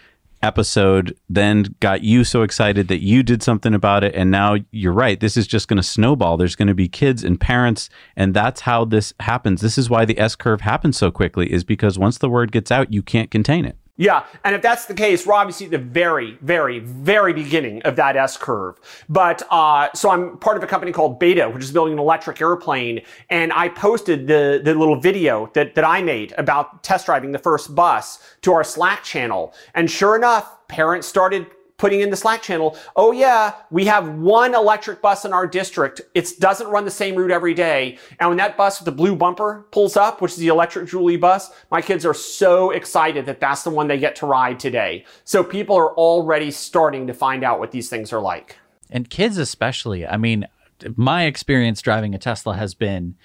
episode 0.43 1.17
then 1.29 1.75
got 1.79 2.03
you 2.03 2.23
so 2.23 2.43
excited 2.43 2.87
that 2.89 3.01
you 3.01 3.23
did 3.23 3.41
something 3.41 3.73
about 3.73 4.03
it. 4.03 4.13
And 4.13 4.29
now 4.29 4.57
you're 4.71 4.93
right. 4.93 5.19
This 5.19 5.37
is 5.37 5.47
just 5.47 5.67
going 5.67 5.77
to 5.77 5.83
snowball. 5.83 6.37
There's 6.37 6.55
going 6.55 6.67
to 6.67 6.73
be 6.73 6.87
kids 6.87 7.23
and 7.23 7.39
parents 7.39 7.89
and 8.15 8.33
that's 8.33 8.61
how 8.61 8.85
this 8.85 9.13
happens. 9.21 9.61
This 9.61 9.77
is 9.77 9.89
why 9.89 10.05
the 10.05 10.19
s 10.19 10.35
curve 10.35 10.61
happens 10.61 10.97
so 10.97 11.09
quickly 11.09 11.51
is 11.51 11.63
because 11.63 11.97
once 11.97 12.17
the 12.17 12.29
word 12.29 12.51
gets 12.51 12.71
out 12.71 12.93
you 12.93 13.01
can't 13.01 13.31
contain 13.31 13.65
it 13.65 13.77
yeah, 13.95 14.25
and 14.43 14.55
if 14.55 14.63
that's 14.63 14.85
the 14.85 14.95
case, 14.95 15.25
we're 15.25 15.35
obviously 15.35 15.67
at 15.67 15.71
the 15.71 15.77
very, 15.77 16.39
very, 16.41 16.79
very 16.79 17.31
beginning 17.31 17.83
of 17.83 17.95
that 17.97 18.17
S 18.17 18.37
curve. 18.37 18.79
But 19.07 19.43
uh, 19.51 19.89
so 19.93 20.09
I'm 20.09 20.37
part 20.39 20.57
of 20.57 20.63
a 20.63 20.67
company 20.67 20.91
called 20.91 21.19
Beta, 21.19 21.47
which 21.47 21.63
is 21.63 21.71
building 21.71 21.93
an 21.93 21.99
electric 21.99 22.41
airplane, 22.41 23.01
and 23.29 23.53
I 23.53 23.69
posted 23.69 24.25
the 24.25 24.61
the 24.63 24.73
little 24.73 24.99
video 24.99 25.51
that 25.53 25.75
that 25.75 25.85
I 25.85 26.01
made 26.01 26.33
about 26.39 26.83
test 26.83 27.05
driving 27.05 27.33
the 27.33 27.39
first 27.39 27.75
bus 27.75 28.19
to 28.41 28.53
our 28.53 28.63
Slack 28.63 29.03
channel, 29.03 29.53
and 29.75 29.89
sure 29.91 30.15
enough, 30.15 30.67
parents 30.67 31.07
started 31.07 31.45
putting 31.83 31.99
in 31.99 32.09
the 32.09 32.15
Slack 32.15 32.41
channel, 32.41 32.77
oh 32.95 33.11
yeah, 33.11 33.55
we 33.69 33.83
have 33.83 34.07
one 34.07 34.55
electric 34.55 35.01
bus 35.01 35.25
in 35.25 35.33
our 35.33 35.45
district. 35.45 35.99
It 36.13 36.39
doesn't 36.39 36.67
run 36.67 36.85
the 36.85 36.91
same 36.91 37.13
route 37.13 37.29
every 37.29 37.53
day. 37.53 37.97
And 38.21 38.29
when 38.29 38.37
that 38.37 38.55
bus 38.55 38.79
with 38.79 38.85
the 38.85 38.93
blue 38.93 39.17
bumper 39.17 39.65
pulls 39.69 39.97
up, 39.97 40.21
which 40.21 40.31
is 40.31 40.37
the 40.37 40.47
electric 40.47 40.87
Jouley 40.87 41.19
bus, 41.19 41.51
my 41.71 41.81
kids 41.81 42.05
are 42.05 42.13
so 42.13 42.71
excited 42.71 43.25
that 43.25 43.41
that's 43.41 43.63
the 43.63 43.69
one 43.69 43.89
they 43.89 43.97
get 43.97 44.15
to 44.15 44.25
ride 44.25 44.61
today. 44.61 45.03
So 45.25 45.43
people 45.43 45.75
are 45.75 45.93
already 45.95 46.51
starting 46.51 47.05
to 47.07 47.13
find 47.13 47.43
out 47.43 47.59
what 47.59 47.71
these 47.71 47.89
things 47.89 48.13
are 48.13 48.21
like. 48.21 48.55
And 48.89 49.09
kids, 49.09 49.37
especially. 49.37 50.07
I 50.07 50.15
mean, 50.15 50.47
my 50.95 51.25
experience 51.25 51.81
driving 51.81 52.15
a 52.15 52.17
Tesla 52.17 52.55
has 52.55 52.73
been 52.73 53.15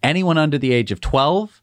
anyone 0.00 0.38
under 0.38 0.58
the 0.58 0.72
age 0.72 0.92
of 0.92 1.00
12 1.00 1.60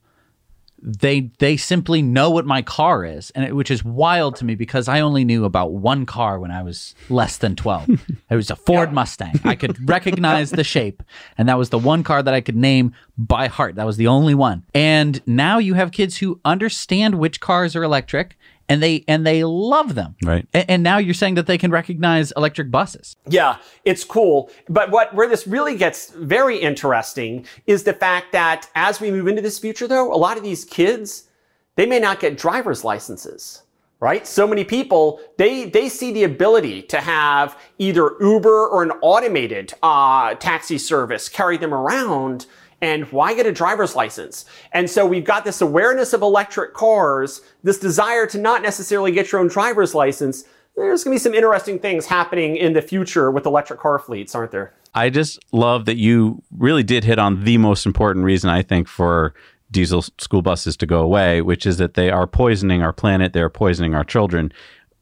they 0.82 1.32
they 1.39 1.58
simply 1.58 2.02
know 2.02 2.30
what 2.30 2.46
my 2.46 2.62
car 2.62 3.06
is. 3.06 3.32
And 3.32 3.46
it, 3.46 3.56
which 3.56 3.72
is 3.72 3.84
wild 3.84 4.36
to 4.38 4.46
me 4.46 4.56
because 4.56 4.88
i 4.88 5.00
only 5.00 5.24
knew 5.24 5.46
about 5.46 5.74
one 5.74 6.06
car 6.06 6.39
when 6.39 6.52
i 6.52 6.63
was 6.63 6.96
less 7.10 7.38
than 7.38 7.56
12 7.56 7.89
it 8.30 8.36
was 8.36 8.50
a 8.50 8.56
ford 8.56 8.91
mustang. 8.91 9.39
I 9.44 9.56
could 9.56 9.88
recognize 9.88 10.52
the 10.52 10.63
shape. 10.63 11.04
And 11.38 11.48
that 11.48 11.58
was 11.58 11.70
the 11.70 11.80
one 11.80 12.04
car 12.04 12.24
that 12.24 12.34
i 12.34 12.41
could 12.41 12.56
name 12.56 12.94
by 13.17 13.48
heart. 13.48 13.76
That 13.76 13.86
was 13.86 13.98
the 13.98 14.08
only 14.08 14.34
one. 14.34 14.65
And 14.74 15.22
now 15.28 15.58
you 15.60 15.76
have 15.76 15.91
kids 15.91 16.17
who 16.17 16.39
understand 16.44 17.15
which 17.15 17.39
cars 17.39 17.76
are 17.76 17.84
electric 17.84 18.38
and 18.71 18.81
they 18.84 19.03
and 19.07 19.25
they 19.25 19.43
love 19.43 19.95
them 19.95 20.15
Right. 20.23 20.47
A- 20.53 20.69
and 20.69 20.81
now 20.84 20.97
you're 20.97 21.13
saying 21.13 21.36
that 21.36 21.47
they 21.47 21.57
can 21.57 21.71
recognize 21.71 22.31
electric 22.38 22.71
buses 22.71 23.15
Yeah, 23.27 23.57
it's 23.86 24.03
cool. 24.03 24.49
But 24.69 24.91
what 24.91 25.13
where 25.13 25.29
this 25.29 25.45
really 25.47 25.75
gets 25.75 26.10
very 26.12 26.57
interesting 26.57 27.45
is 27.67 27.84
the 27.84 27.93
fact 27.93 28.31
that 28.31 28.69
as 28.75 28.99
we 29.01 29.12
move 29.12 29.27
into 29.27 29.41
this 29.41 29.60
future 29.60 29.88
though, 29.88 30.13
a 30.13 30.17
lot 30.17 30.38
of 30.38 30.43
these 30.43 30.65
kids, 30.65 31.27
they 31.75 31.86
may 31.86 31.99
not 31.99 32.19
get 32.19 32.38
driver's 32.38 32.84
licenses. 32.84 33.63
Right? 33.99 34.25
So 34.25 34.47
many 34.47 34.63
people, 34.63 35.19
they, 35.38 35.65
they 35.65 35.88
see 35.88 36.12
the 36.12 36.23
ability 36.23 36.81
to 36.84 36.97
have 36.99 37.55
either 37.77 38.13
Uber 38.19 38.67
or 38.67 38.81
an 38.81 38.89
automated, 39.03 39.73
uh, 39.84 40.34
taxi 40.34 40.79
service 40.79 41.29
carry 41.29 41.57
them 41.57 41.71
around. 41.71 42.47
And 42.82 43.12
why 43.12 43.36
get 43.36 43.46
a 43.46 43.52
driver's 43.52 43.96
license? 43.96 44.46
And 44.72 44.89
so 44.89 45.06
we've 45.06 45.24
got 45.24 45.46
this 45.46 45.62
awareness 45.62 46.13
of 46.13 46.22
electric 46.22 46.74
cars, 46.74 47.41
this 47.63 47.78
desire 47.78 48.26
to 48.28 48.39
not 48.39 48.63
necessarily 48.63 49.12
get 49.12 49.32
your 49.32 49.39
own 49.39 49.48
driver's 49.48 49.94
license. 49.94 50.44
There's 50.76 51.04
going 51.04 51.15
to 51.17 51.20
be 51.20 51.24
some 51.24 51.36
interesting 51.36 51.78
things 51.80 52.08
happening 52.08 52.56
in 52.56 52.74
the 52.74 52.82
future 52.82 53.30
with 53.30 53.46
electric 53.46 53.80
car 53.80 54.00
fleets, 54.00 54.34
aren't 54.34 54.52
there? 54.52 54.74
I 54.94 55.10
just 55.10 55.39
love 55.54 55.86
that 55.86 55.98
you 55.98 56.41
really 56.58 56.84
did 56.84 57.04
hit 57.04 57.20
on 57.20 57.44
the 57.44 57.58
most 57.58 57.86
important 57.86 58.26
reason 58.26 58.50
I 58.50 58.62
think 58.62 58.88
for 58.88 59.34
diesel 59.70 60.02
school 60.02 60.41
buses 60.41 60.76
to 60.78 60.86
go 60.86 61.00
away, 61.02 61.41
which 61.41 61.65
is 61.65 61.78
that 61.78 61.94
they 61.94 62.10
are 62.10 62.28
poisoning 62.28 62.82
our 62.82 62.91
planet, 62.91 63.32
they're 63.32 63.50
poisoning 63.50 63.96
our 63.96 64.04
children. 64.04 64.52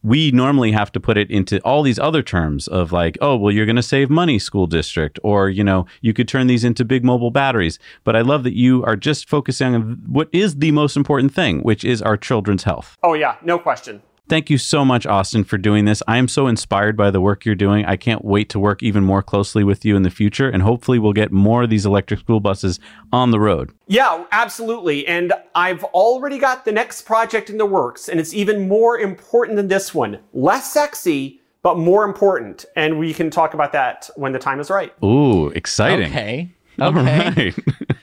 We 0.01 0.31
normally 0.31 0.71
have 0.71 0.91
to 0.93 0.99
put 0.99 1.17
it 1.17 1.29
into 1.29 1.59
all 1.62 1.83
these 1.83 1.99
other 1.99 2.23
terms 2.23 2.67
of 2.67 2.91
like, 2.91 3.17
oh, 3.19 3.35
well, 3.35 3.51
you're 3.53 3.65
going 3.65 3.75
to 3.75 3.83
save 3.83 4.09
money, 4.09 4.39
school 4.39 4.65
district, 4.65 5.19
or, 5.23 5.49
you 5.49 5.63
know, 5.63 5.85
you 6.01 6.13
could 6.13 6.27
turn 6.27 6.47
these 6.47 6.63
into 6.63 6.85
big 6.85 7.03
mobile 7.03 7.31
batteries. 7.31 7.79
But 8.03 8.15
I 8.15 8.21
love 8.21 8.43
that 8.43 8.55
you 8.55 8.83
are 8.85 8.95
just 8.95 9.27
focusing 9.27 9.75
on 9.75 10.01
what 10.07 10.29
is 10.31 10.55
the 10.55 10.71
most 10.71 10.95
important 10.95 11.33
thing, 11.33 11.62
which 11.63 11.83
is 11.83 12.01
our 12.01 12.15
children's 12.15 12.63
health. 12.63 12.97
Oh 13.03 13.13
yeah, 13.13 13.35
no 13.43 13.59
question. 13.59 14.01
Thank 14.30 14.52
you 14.52 14.60
so 14.60 14.86
much, 14.86 15.08
Austin, 15.08 15.44
for 15.44 15.58
doing 15.58 15.86
this. 15.86 16.04
I 16.08 16.18
am 16.18 16.28
so 16.28 16.46
inspired 16.46 16.96
by 16.96 17.10
the 17.10 17.20
work 17.20 17.46
you're 17.46 17.56
doing. 17.56 17.84
I 17.86 17.96
can't 17.96 18.24
wait 18.24 18.48
to 18.50 18.60
work 18.60 18.84
even 18.84 19.04
more 19.04 19.24
closely 19.24 19.63
with 19.63 19.84
you 19.84 19.96
in 19.96 20.04
the 20.04 20.12
future. 20.12 20.48
And 20.48 20.62
hopefully, 20.62 21.00
we'll 21.00 21.13
get 21.13 21.32
more 21.32 21.63
of 21.63 21.72
these 21.72 21.84
electric 21.84 22.20
school 22.20 22.39
buses 22.39 22.80
on 23.12 23.32
the 23.32 23.39
road. 23.39 23.72
Yeah, 23.88 24.26
absolutely. 24.32 25.08
And 25.08 25.34
I've 25.56 25.84
already 25.86 26.38
got 26.38 26.63
the 26.63 26.72
next 26.72 27.02
project 27.02 27.50
in 27.50 27.58
the 27.58 27.65
works, 27.65 28.08
and 28.08 28.20
it's 28.20 28.34
even 28.36 28.68
more 28.68 29.00
important 29.00 29.58
than 29.58 29.68
this 29.68 29.96
one. 29.96 30.20
Less 30.32 30.72
sexy, 30.72 31.42
but 31.63 31.80
more 31.80 32.06
important. 32.06 32.65
And 32.76 33.00
we 33.00 33.15
can 33.15 33.32
talk 33.32 33.56
about 33.56 33.72
that 33.72 34.12
when 34.15 34.32
the 34.32 34.39
time 34.39 34.60
is 34.60 34.70
right. 34.70 34.94
Ooh, 35.04 35.48
exciting. 35.50 36.12
okay 36.12 36.52
okay 36.82 37.36
right. 37.36 37.56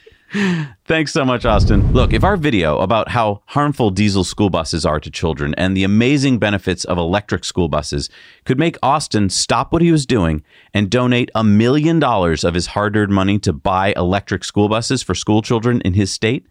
Thanks 0.84 1.12
so 1.12 1.24
much, 1.24 1.44
Austin. 1.44 1.92
Look, 1.92 2.12
if 2.12 2.22
our 2.22 2.36
video 2.36 2.78
about 2.78 3.08
how 3.08 3.42
harmful 3.46 3.90
diesel 3.90 4.22
school 4.22 4.50
buses 4.50 4.84
are 4.84 5.00
to 5.00 5.10
children 5.10 5.54
and 5.54 5.76
the 5.76 5.84
amazing 5.84 6.38
benefits 6.38 6.84
of 6.84 6.98
electric 6.98 7.44
school 7.44 7.68
buses 7.68 8.10
could 8.44 8.58
make 8.58 8.76
Austin 8.82 9.30
stop 9.30 9.72
what 9.72 9.82
he 9.82 9.90
was 9.90 10.04
doing 10.04 10.42
and 10.74 10.90
donate 10.90 11.30
a 11.34 11.42
million 11.42 11.98
dollars 11.98 12.44
of 12.44 12.54
his 12.54 12.66
hard 12.68 12.96
earned 12.96 13.12
money 13.12 13.38
to 13.38 13.52
buy 13.52 13.94
electric 13.96 14.44
school 14.44 14.68
buses 14.68 15.02
for 15.02 15.14
school 15.14 15.42
children 15.42 15.80
in 15.82 15.94
his 15.94 16.12
state, 16.12 16.46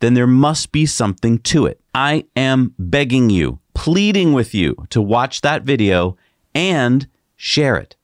then 0.00 0.14
there 0.14 0.26
must 0.26 0.70
be 0.72 0.84
something 0.84 1.38
to 1.38 1.66
it. 1.66 1.80
I 1.94 2.24
am 2.36 2.74
begging 2.78 3.30
you, 3.30 3.60
pleading 3.74 4.32
with 4.32 4.54
you 4.54 4.76
to 4.90 5.00
watch 5.00 5.40
that 5.40 5.62
video 5.62 6.16
and 6.54 7.06
share 7.36 7.76
it. 7.76 7.96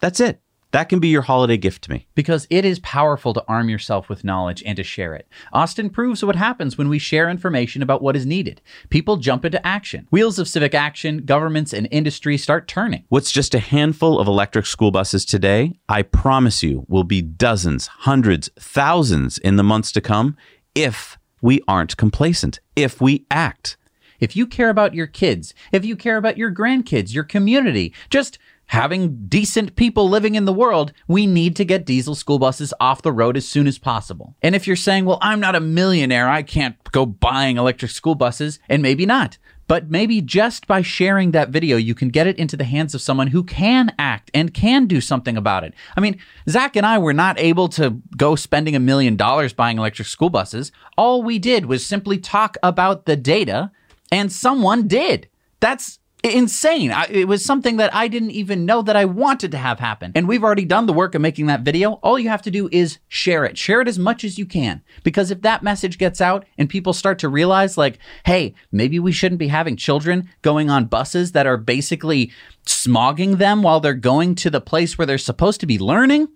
That's 0.00 0.20
it. 0.20 0.40
That 0.72 0.88
can 0.88 1.00
be 1.00 1.08
your 1.08 1.22
holiday 1.22 1.56
gift 1.58 1.84
to 1.84 1.90
me. 1.90 2.06
because 2.14 2.46
it 2.50 2.64
is 2.64 2.78
powerful 2.80 3.34
to 3.34 3.44
arm 3.46 3.68
yourself 3.68 4.08
with 4.08 4.24
knowledge 4.24 4.62
and 4.66 4.76
to 4.76 4.82
share 4.82 5.14
it. 5.14 5.28
Austin 5.52 5.90
proves 5.90 6.24
what 6.24 6.36
happens 6.36 6.76
when 6.76 6.88
we 6.88 6.98
share 6.98 7.28
information 7.28 7.82
about 7.82 8.02
what 8.02 8.16
is 8.16 8.26
needed. 8.26 8.60
People 8.90 9.16
jump 9.18 9.44
into 9.44 9.64
action. 9.66 10.06
Wheels 10.10 10.38
of 10.38 10.48
civic 10.48 10.74
action, 10.74 11.24
governments, 11.24 11.72
and 11.72 11.88
industry 11.90 12.36
start 12.38 12.66
turning. 12.68 13.04
What's 13.10 13.30
just 13.30 13.54
a 13.54 13.58
handful 13.58 14.18
of 14.18 14.26
electric 14.26 14.66
school 14.66 14.90
buses 14.90 15.24
today, 15.24 15.78
I 15.88 16.02
promise 16.02 16.62
you, 16.62 16.84
will 16.88 17.04
be 17.04 17.22
dozens, 17.22 17.86
hundreds, 17.86 18.50
thousands 18.58 19.38
in 19.38 19.56
the 19.56 19.62
months 19.62 19.92
to 19.92 20.00
come 20.00 20.36
if 20.74 21.18
we 21.42 21.60
aren't 21.68 21.96
complacent, 21.98 22.60
if 22.76 23.00
we 23.00 23.26
act. 23.30 23.76
If 24.20 24.36
you 24.36 24.46
care 24.46 24.70
about 24.70 24.94
your 24.94 25.08
kids, 25.08 25.52
if 25.72 25.84
you 25.84 25.96
care 25.96 26.16
about 26.16 26.38
your 26.38 26.52
grandkids, 26.52 27.12
your 27.12 27.24
community, 27.24 27.92
just 28.08 28.38
having 28.66 29.26
decent 29.26 29.76
people 29.76 30.08
living 30.08 30.34
in 30.34 30.44
the 30.44 30.52
world, 30.52 30.92
we 31.06 31.26
need 31.26 31.56
to 31.56 31.64
get 31.64 31.84
diesel 31.84 32.14
school 32.14 32.38
buses 32.38 32.72
off 32.80 33.02
the 33.02 33.12
road 33.12 33.36
as 33.36 33.46
soon 33.46 33.66
as 33.66 33.78
possible. 33.78 34.34
And 34.42 34.54
if 34.54 34.66
you're 34.66 34.76
saying, 34.76 35.04
well, 35.04 35.18
I'm 35.20 35.40
not 35.40 35.54
a 35.54 35.60
millionaire, 35.60 36.28
I 36.28 36.42
can't 36.42 36.76
go 36.90 37.04
buying 37.04 37.58
electric 37.58 37.90
school 37.90 38.14
buses, 38.14 38.58
and 38.68 38.82
maybe 38.82 39.04
not. 39.04 39.38
But 39.68 39.90
maybe 39.90 40.20
just 40.20 40.66
by 40.66 40.82
sharing 40.82 41.30
that 41.30 41.50
video, 41.50 41.76
you 41.76 41.94
can 41.94 42.08
get 42.08 42.26
it 42.26 42.38
into 42.38 42.56
the 42.56 42.64
hands 42.64 42.94
of 42.94 43.00
someone 43.00 43.28
who 43.28 43.42
can 43.42 43.94
act 43.98 44.30
and 44.34 44.52
can 44.52 44.86
do 44.86 45.00
something 45.00 45.36
about 45.36 45.64
it. 45.64 45.72
I 45.96 46.00
mean, 46.00 46.18
Zach 46.48 46.76
and 46.76 46.84
I 46.84 46.98
were 46.98 47.14
not 47.14 47.38
able 47.38 47.68
to 47.70 48.02
go 48.16 48.36
spending 48.36 48.76
a 48.76 48.80
million 48.80 49.16
dollars 49.16 49.52
buying 49.52 49.78
electric 49.78 50.08
school 50.08 50.30
buses. 50.30 50.72
All 50.98 51.22
we 51.22 51.38
did 51.38 51.66
was 51.66 51.86
simply 51.86 52.18
talk 52.18 52.56
about 52.62 53.06
the 53.06 53.16
data, 53.16 53.70
and 54.10 54.30
someone 54.32 54.88
did. 54.88 55.28
That's 55.60 56.00
insane. 56.22 56.92
I, 56.92 57.06
it 57.10 57.26
was 57.26 57.44
something 57.44 57.76
that 57.78 57.94
I 57.94 58.08
didn't 58.08 58.30
even 58.30 58.64
know 58.64 58.82
that 58.82 58.96
I 58.96 59.04
wanted 59.04 59.50
to 59.52 59.58
have 59.58 59.80
happen. 59.80 60.12
And 60.14 60.28
we've 60.28 60.44
already 60.44 60.64
done 60.64 60.86
the 60.86 60.92
work 60.92 61.14
of 61.14 61.20
making 61.20 61.46
that 61.46 61.62
video. 61.62 61.94
All 61.94 62.18
you 62.18 62.28
have 62.28 62.42
to 62.42 62.50
do 62.50 62.68
is 62.70 62.98
share 63.08 63.44
it. 63.44 63.58
Share 63.58 63.80
it 63.80 63.88
as 63.88 63.98
much 63.98 64.22
as 64.22 64.38
you 64.38 64.46
can. 64.46 64.82
Because 65.02 65.30
if 65.30 65.42
that 65.42 65.62
message 65.62 65.98
gets 65.98 66.20
out 66.20 66.44
and 66.56 66.68
people 66.68 66.92
start 66.92 67.18
to 67.20 67.28
realize, 67.28 67.76
like, 67.76 67.98
hey, 68.24 68.54
maybe 68.70 68.98
we 68.98 69.12
shouldn't 69.12 69.40
be 69.40 69.48
having 69.48 69.76
children 69.76 70.28
going 70.42 70.70
on 70.70 70.84
buses 70.84 71.32
that 71.32 71.46
are 71.46 71.56
basically 71.56 72.30
smogging 72.66 73.38
them 73.38 73.62
while 73.62 73.80
they're 73.80 73.94
going 73.94 74.34
to 74.36 74.50
the 74.50 74.60
place 74.60 74.96
where 74.96 75.06
they're 75.06 75.18
supposed 75.18 75.60
to 75.60 75.66
be 75.66 75.78
learning, 75.78 76.28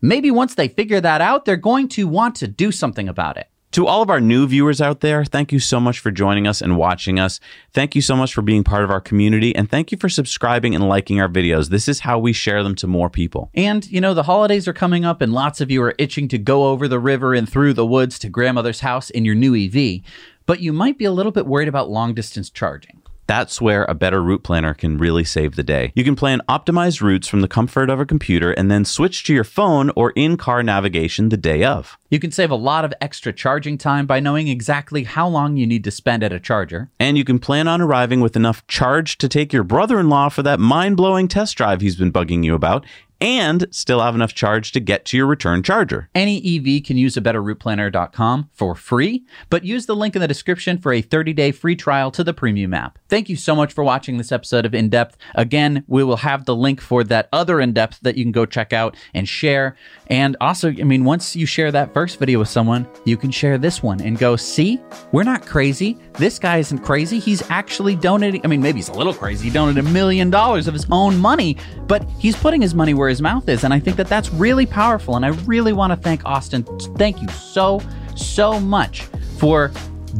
maybe 0.00 0.30
once 0.30 0.54
they 0.54 0.68
figure 0.68 1.00
that 1.00 1.20
out, 1.20 1.44
they're 1.44 1.56
going 1.56 1.88
to 1.88 2.08
want 2.08 2.34
to 2.36 2.48
do 2.48 2.72
something 2.72 3.08
about 3.08 3.36
it. 3.36 3.48
To 3.74 3.88
all 3.88 4.02
of 4.02 4.08
our 4.08 4.20
new 4.20 4.46
viewers 4.46 4.80
out 4.80 5.00
there, 5.00 5.24
thank 5.24 5.50
you 5.50 5.58
so 5.58 5.80
much 5.80 5.98
for 5.98 6.12
joining 6.12 6.46
us 6.46 6.62
and 6.62 6.76
watching 6.76 7.18
us. 7.18 7.40
Thank 7.72 7.96
you 7.96 8.02
so 8.02 8.14
much 8.14 8.32
for 8.32 8.40
being 8.40 8.62
part 8.62 8.84
of 8.84 8.90
our 8.92 9.00
community, 9.00 9.52
and 9.52 9.68
thank 9.68 9.90
you 9.90 9.98
for 9.98 10.08
subscribing 10.08 10.76
and 10.76 10.88
liking 10.88 11.20
our 11.20 11.28
videos. 11.28 11.70
This 11.70 11.88
is 11.88 11.98
how 11.98 12.20
we 12.20 12.32
share 12.32 12.62
them 12.62 12.76
to 12.76 12.86
more 12.86 13.10
people. 13.10 13.50
And, 13.52 13.84
you 13.90 14.00
know, 14.00 14.14
the 14.14 14.22
holidays 14.22 14.68
are 14.68 14.72
coming 14.72 15.04
up, 15.04 15.20
and 15.20 15.32
lots 15.32 15.60
of 15.60 15.72
you 15.72 15.82
are 15.82 15.96
itching 15.98 16.28
to 16.28 16.38
go 16.38 16.66
over 16.66 16.86
the 16.86 17.00
river 17.00 17.34
and 17.34 17.48
through 17.48 17.72
the 17.72 17.84
woods 17.84 18.16
to 18.20 18.28
grandmother's 18.28 18.78
house 18.78 19.10
in 19.10 19.24
your 19.24 19.34
new 19.34 19.56
EV. 19.56 20.02
But 20.46 20.60
you 20.60 20.72
might 20.72 20.96
be 20.96 21.04
a 21.04 21.10
little 21.10 21.32
bit 21.32 21.44
worried 21.44 21.66
about 21.66 21.90
long 21.90 22.14
distance 22.14 22.50
charging. 22.50 23.02
That's 23.26 23.60
where 23.60 23.84
a 23.84 23.94
better 23.94 24.22
route 24.22 24.42
planner 24.42 24.74
can 24.74 24.98
really 24.98 25.24
save 25.24 25.56
the 25.56 25.62
day. 25.62 25.92
You 25.94 26.04
can 26.04 26.16
plan 26.16 26.42
optimized 26.48 27.00
routes 27.00 27.28
from 27.28 27.40
the 27.40 27.48
comfort 27.48 27.90
of 27.90 28.00
a 28.00 28.06
computer 28.06 28.52
and 28.52 28.70
then 28.70 28.84
switch 28.84 29.24
to 29.24 29.34
your 29.34 29.44
phone 29.44 29.90
or 29.96 30.12
in 30.12 30.36
car 30.36 30.62
navigation 30.62 31.30
the 31.30 31.36
day 31.36 31.64
of. 31.64 31.98
You 32.10 32.20
can 32.20 32.30
save 32.30 32.50
a 32.50 32.56
lot 32.56 32.84
of 32.84 32.94
extra 33.00 33.32
charging 33.32 33.76
time 33.76 34.06
by 34.06 34.20
knowing 34.20 34.48
exactly 34.48 35.04
how 35.04 35.26
long 35.26 35.56
you 35.56 35.66
need 35.66 35.82
to 35.84 35.90
spend 35.90 36.22
at 36.22 36.32
a 36.32 36.38
charger. 36.38 36.90
And 37.00 37.18
you 37.18 37.24
can 37.24 37.38
plan 37.38 37.66
on 37.66 37.80
arriving 37.80 38.20
with 38.20 38.36
enough 38.36 38.64
charge 38.68 39.18
to 39.18 39.28
take 39.28 39.52
your 39.52 39.64
brother 39.64 39.98
in 39.98 40.08
law 40.08 40.28
for 40.28 40.42
that 40.42 40.60
mind 40.60 40.96
blowing 40.96 41.26
test 41.26 41.56
drive 41.56 41.80
he's 41.80 41.96
been 41.96 42.12
bugging 42.12 42.44
you 42.44 42.54
about, 42.54 42.86
and 43.20 43.66
still 43.70 44.00
have 44.00 44.14
enough 44.14 44.34
charge 44.34 44.72
to 44.72 44.80
get 44.80 45.04
to 45.06 45.16
your 45.16 45.26
return 45.26 45.62
charger. 45.62 46.08
Any 46.14 46.38
EV 46.38 46.84
can 46.84 46.96
use 46.96 47.16
a 47.16 47.20
betterrouteplanner.com 47.20 48.50
for 48.52 48.74
free, 48.74 49.24
but 49.50 49.64
use 49.64 49.86
the 49.86 49.96
link 49.96 50.14
in 50.14 50.20
the 50.20 50.28
description 50.28 50.78
for 50.78 50.92
a 50.92 51.02
30-day 51.02 51.52
free 51.52 51.76
trial 51.76 52.10
to 52.10 52.24
the 52.24 52.34
premium 52.34 52.74
app. 52.74 52.98
Thank 53.08 53.28
you 53.28 53.36
so 53.36 53.54
much 53.54 53.72
for 53.72 53.84
watching 53.84 54.16
this 54.16 54.32
episode 54.32 54.66
of 54.66 54.74
In 54.74 54.88
Depth. 54.88 55.16
Again, 55.34 55.84
we 55.86 56.04
will 56.04 56.16
have 56.16 56.44
the 56.44 56.56
link 56.56 56.80
for 56.80 57.04
that 57.04 57.28
other 57.32 57.60
In 57.60 57.72
Depth 57.72 58.00
that 58.02 58.16
you 58.16 58.24
can 58.24 58.32
go 58.32 58.46
check 58.46 58.72
out 58.72 58.96
and 59.14 59.28
share. 59.28 59.76
And 60.08 60.36
also, 60.40 60.68
I 60.68 60.84
mean, 60.84 61.04
once 61.04 61.34
you 61.34 61.46
share 61.46 61.72
that 61.72 61.94
first 61.94 62.18
video 62.18 62.38
with 62.38 62.48
someone, 62.48 62.86
you 63.04 63.16
can 63.16 63.30
share 63.30 63.58
this 63.58 63.82
one 63.82 64.00
and 64.00 64.18
go, 64.18 64.36
see, 64.36 64.80
we're 65.12 65.22
not 65.22 65.46
crazy. 65.46 65.98
This 66.14 66.38
guy 66.38 66.58
isn't 66.58 66.80
crazy. 66.80 67.18
He's 67.18 67.48
actually 67.50 67.96
donating. 67.96 68.40
I 68.44 68.48
mean, 68.48 68.60
maybe 68.60 68.78
he's 68.78 68.88
a 68.88 68.94
little 68.94 69.14
crazy. 69.14 69.48
He 69.48 69.50
donated 69.50 69.84
a 69.84 69.88
million 69.88 70.30
dollars 70.30 70.68
of 70.68 70.74
his 70.74 70.86
own 70.90 71.18
money, 71.18 71.56
but 71.86 72.08
he's 72.18 72.36
putting 72.36 72.60
his 72.60 72.74
money 72.74 72.94
where 73.04 73.10
his 73.10 73.20
mouth 73.20 73.46
is. 73.50 73.64
And 73.64 73.74
I 73.74 73.78
think 73.78 73.98
that 73.98 74.06
that's 74.06 74.30
really 74.30 74.64
powerful. 74.64 75.16
And 75.16 75.26
I 75.26 75.28
really 75.44 75.74
want 75.74 75.92
to 75.92 75.96
thank 75.96 76.24
Austin. 76.24 76.62
Thank 76.96 77.20
you 77.20 77.28
so, 77.28 77.82
so 78.16 78.58
much 78.58 79.02
for 79.36 79.70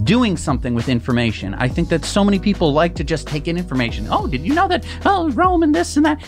doing 0.03 0.37
something 0.37 0.75
with 0.75 0.91
information. 0.91 1.55
I 1.55 1.67
think 1.67 1.89
that 1.89 2.05
so 2.05 2.23
many 2.23 2.39
people 2.39 2.75
like 2.75 2.95
to 2.97 3.05
just 3.05 3.27
take 3.27 3.49
in 3.49 3.57
information. 3.57 4.07
Oh, 4.11 4.27
did 4.27 4.43
you 4.43 4.53
know 4.53 4.69
that? 4.69 4.85
Oh, 5.07 5.31
Rome 5.31 5.63
and 5.63 5.75
this 5.75 5.97
and 5.97 6.05
that. 6.05 6.23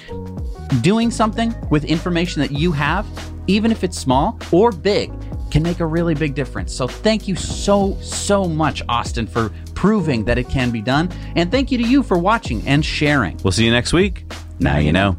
Doing 0.81 1.11
something 1.11 1.55
with 1.69 1.85
information 1.85 2.41
that 2.41 2.53
you 2.53 2.73
have, 2.73 3.07
even 3.49 3.71
if 3.71 3.85
it's 3.85 3.99
small 3.99 4.39
or 4.51 4.73
big, 4.73 5.13
can 5.51 5.63
make 5.63 5.81
a 5.81 5.87
really 5.87 6.15
big 6.15 6.35
difference. 6.35 6.75
So 6.75 6.89
thank 6.89 7.29
you 7.29 7.37
so, 7.37 7.99
so 8.01 8.45
much, 8.45 8.83
Austin, 8.89 9.27
for 9.27 9.51
proving 9.75 10.25
that 10.25 10.39
it 10.39 10.49
can 10.49 10.71
be 10.71 10.81
done. 10.81 11.11
And 11.35 11.51
thank 11.51 11.71
you 11.71 11.77
to 11.77 11.85
you 11.85 12.03
for 12.03 12.17
watching 12.17 12.67
and 12.67 12.83
sharing. 12.83 13.37
We'll 13.45 13.53
see 13.53 13.67
you 13.67 13.73
next 13.73 13.93
week. 13.93 14.25
Now 14.59 14.79
you 14.79 14.93
know. 14.93 15.19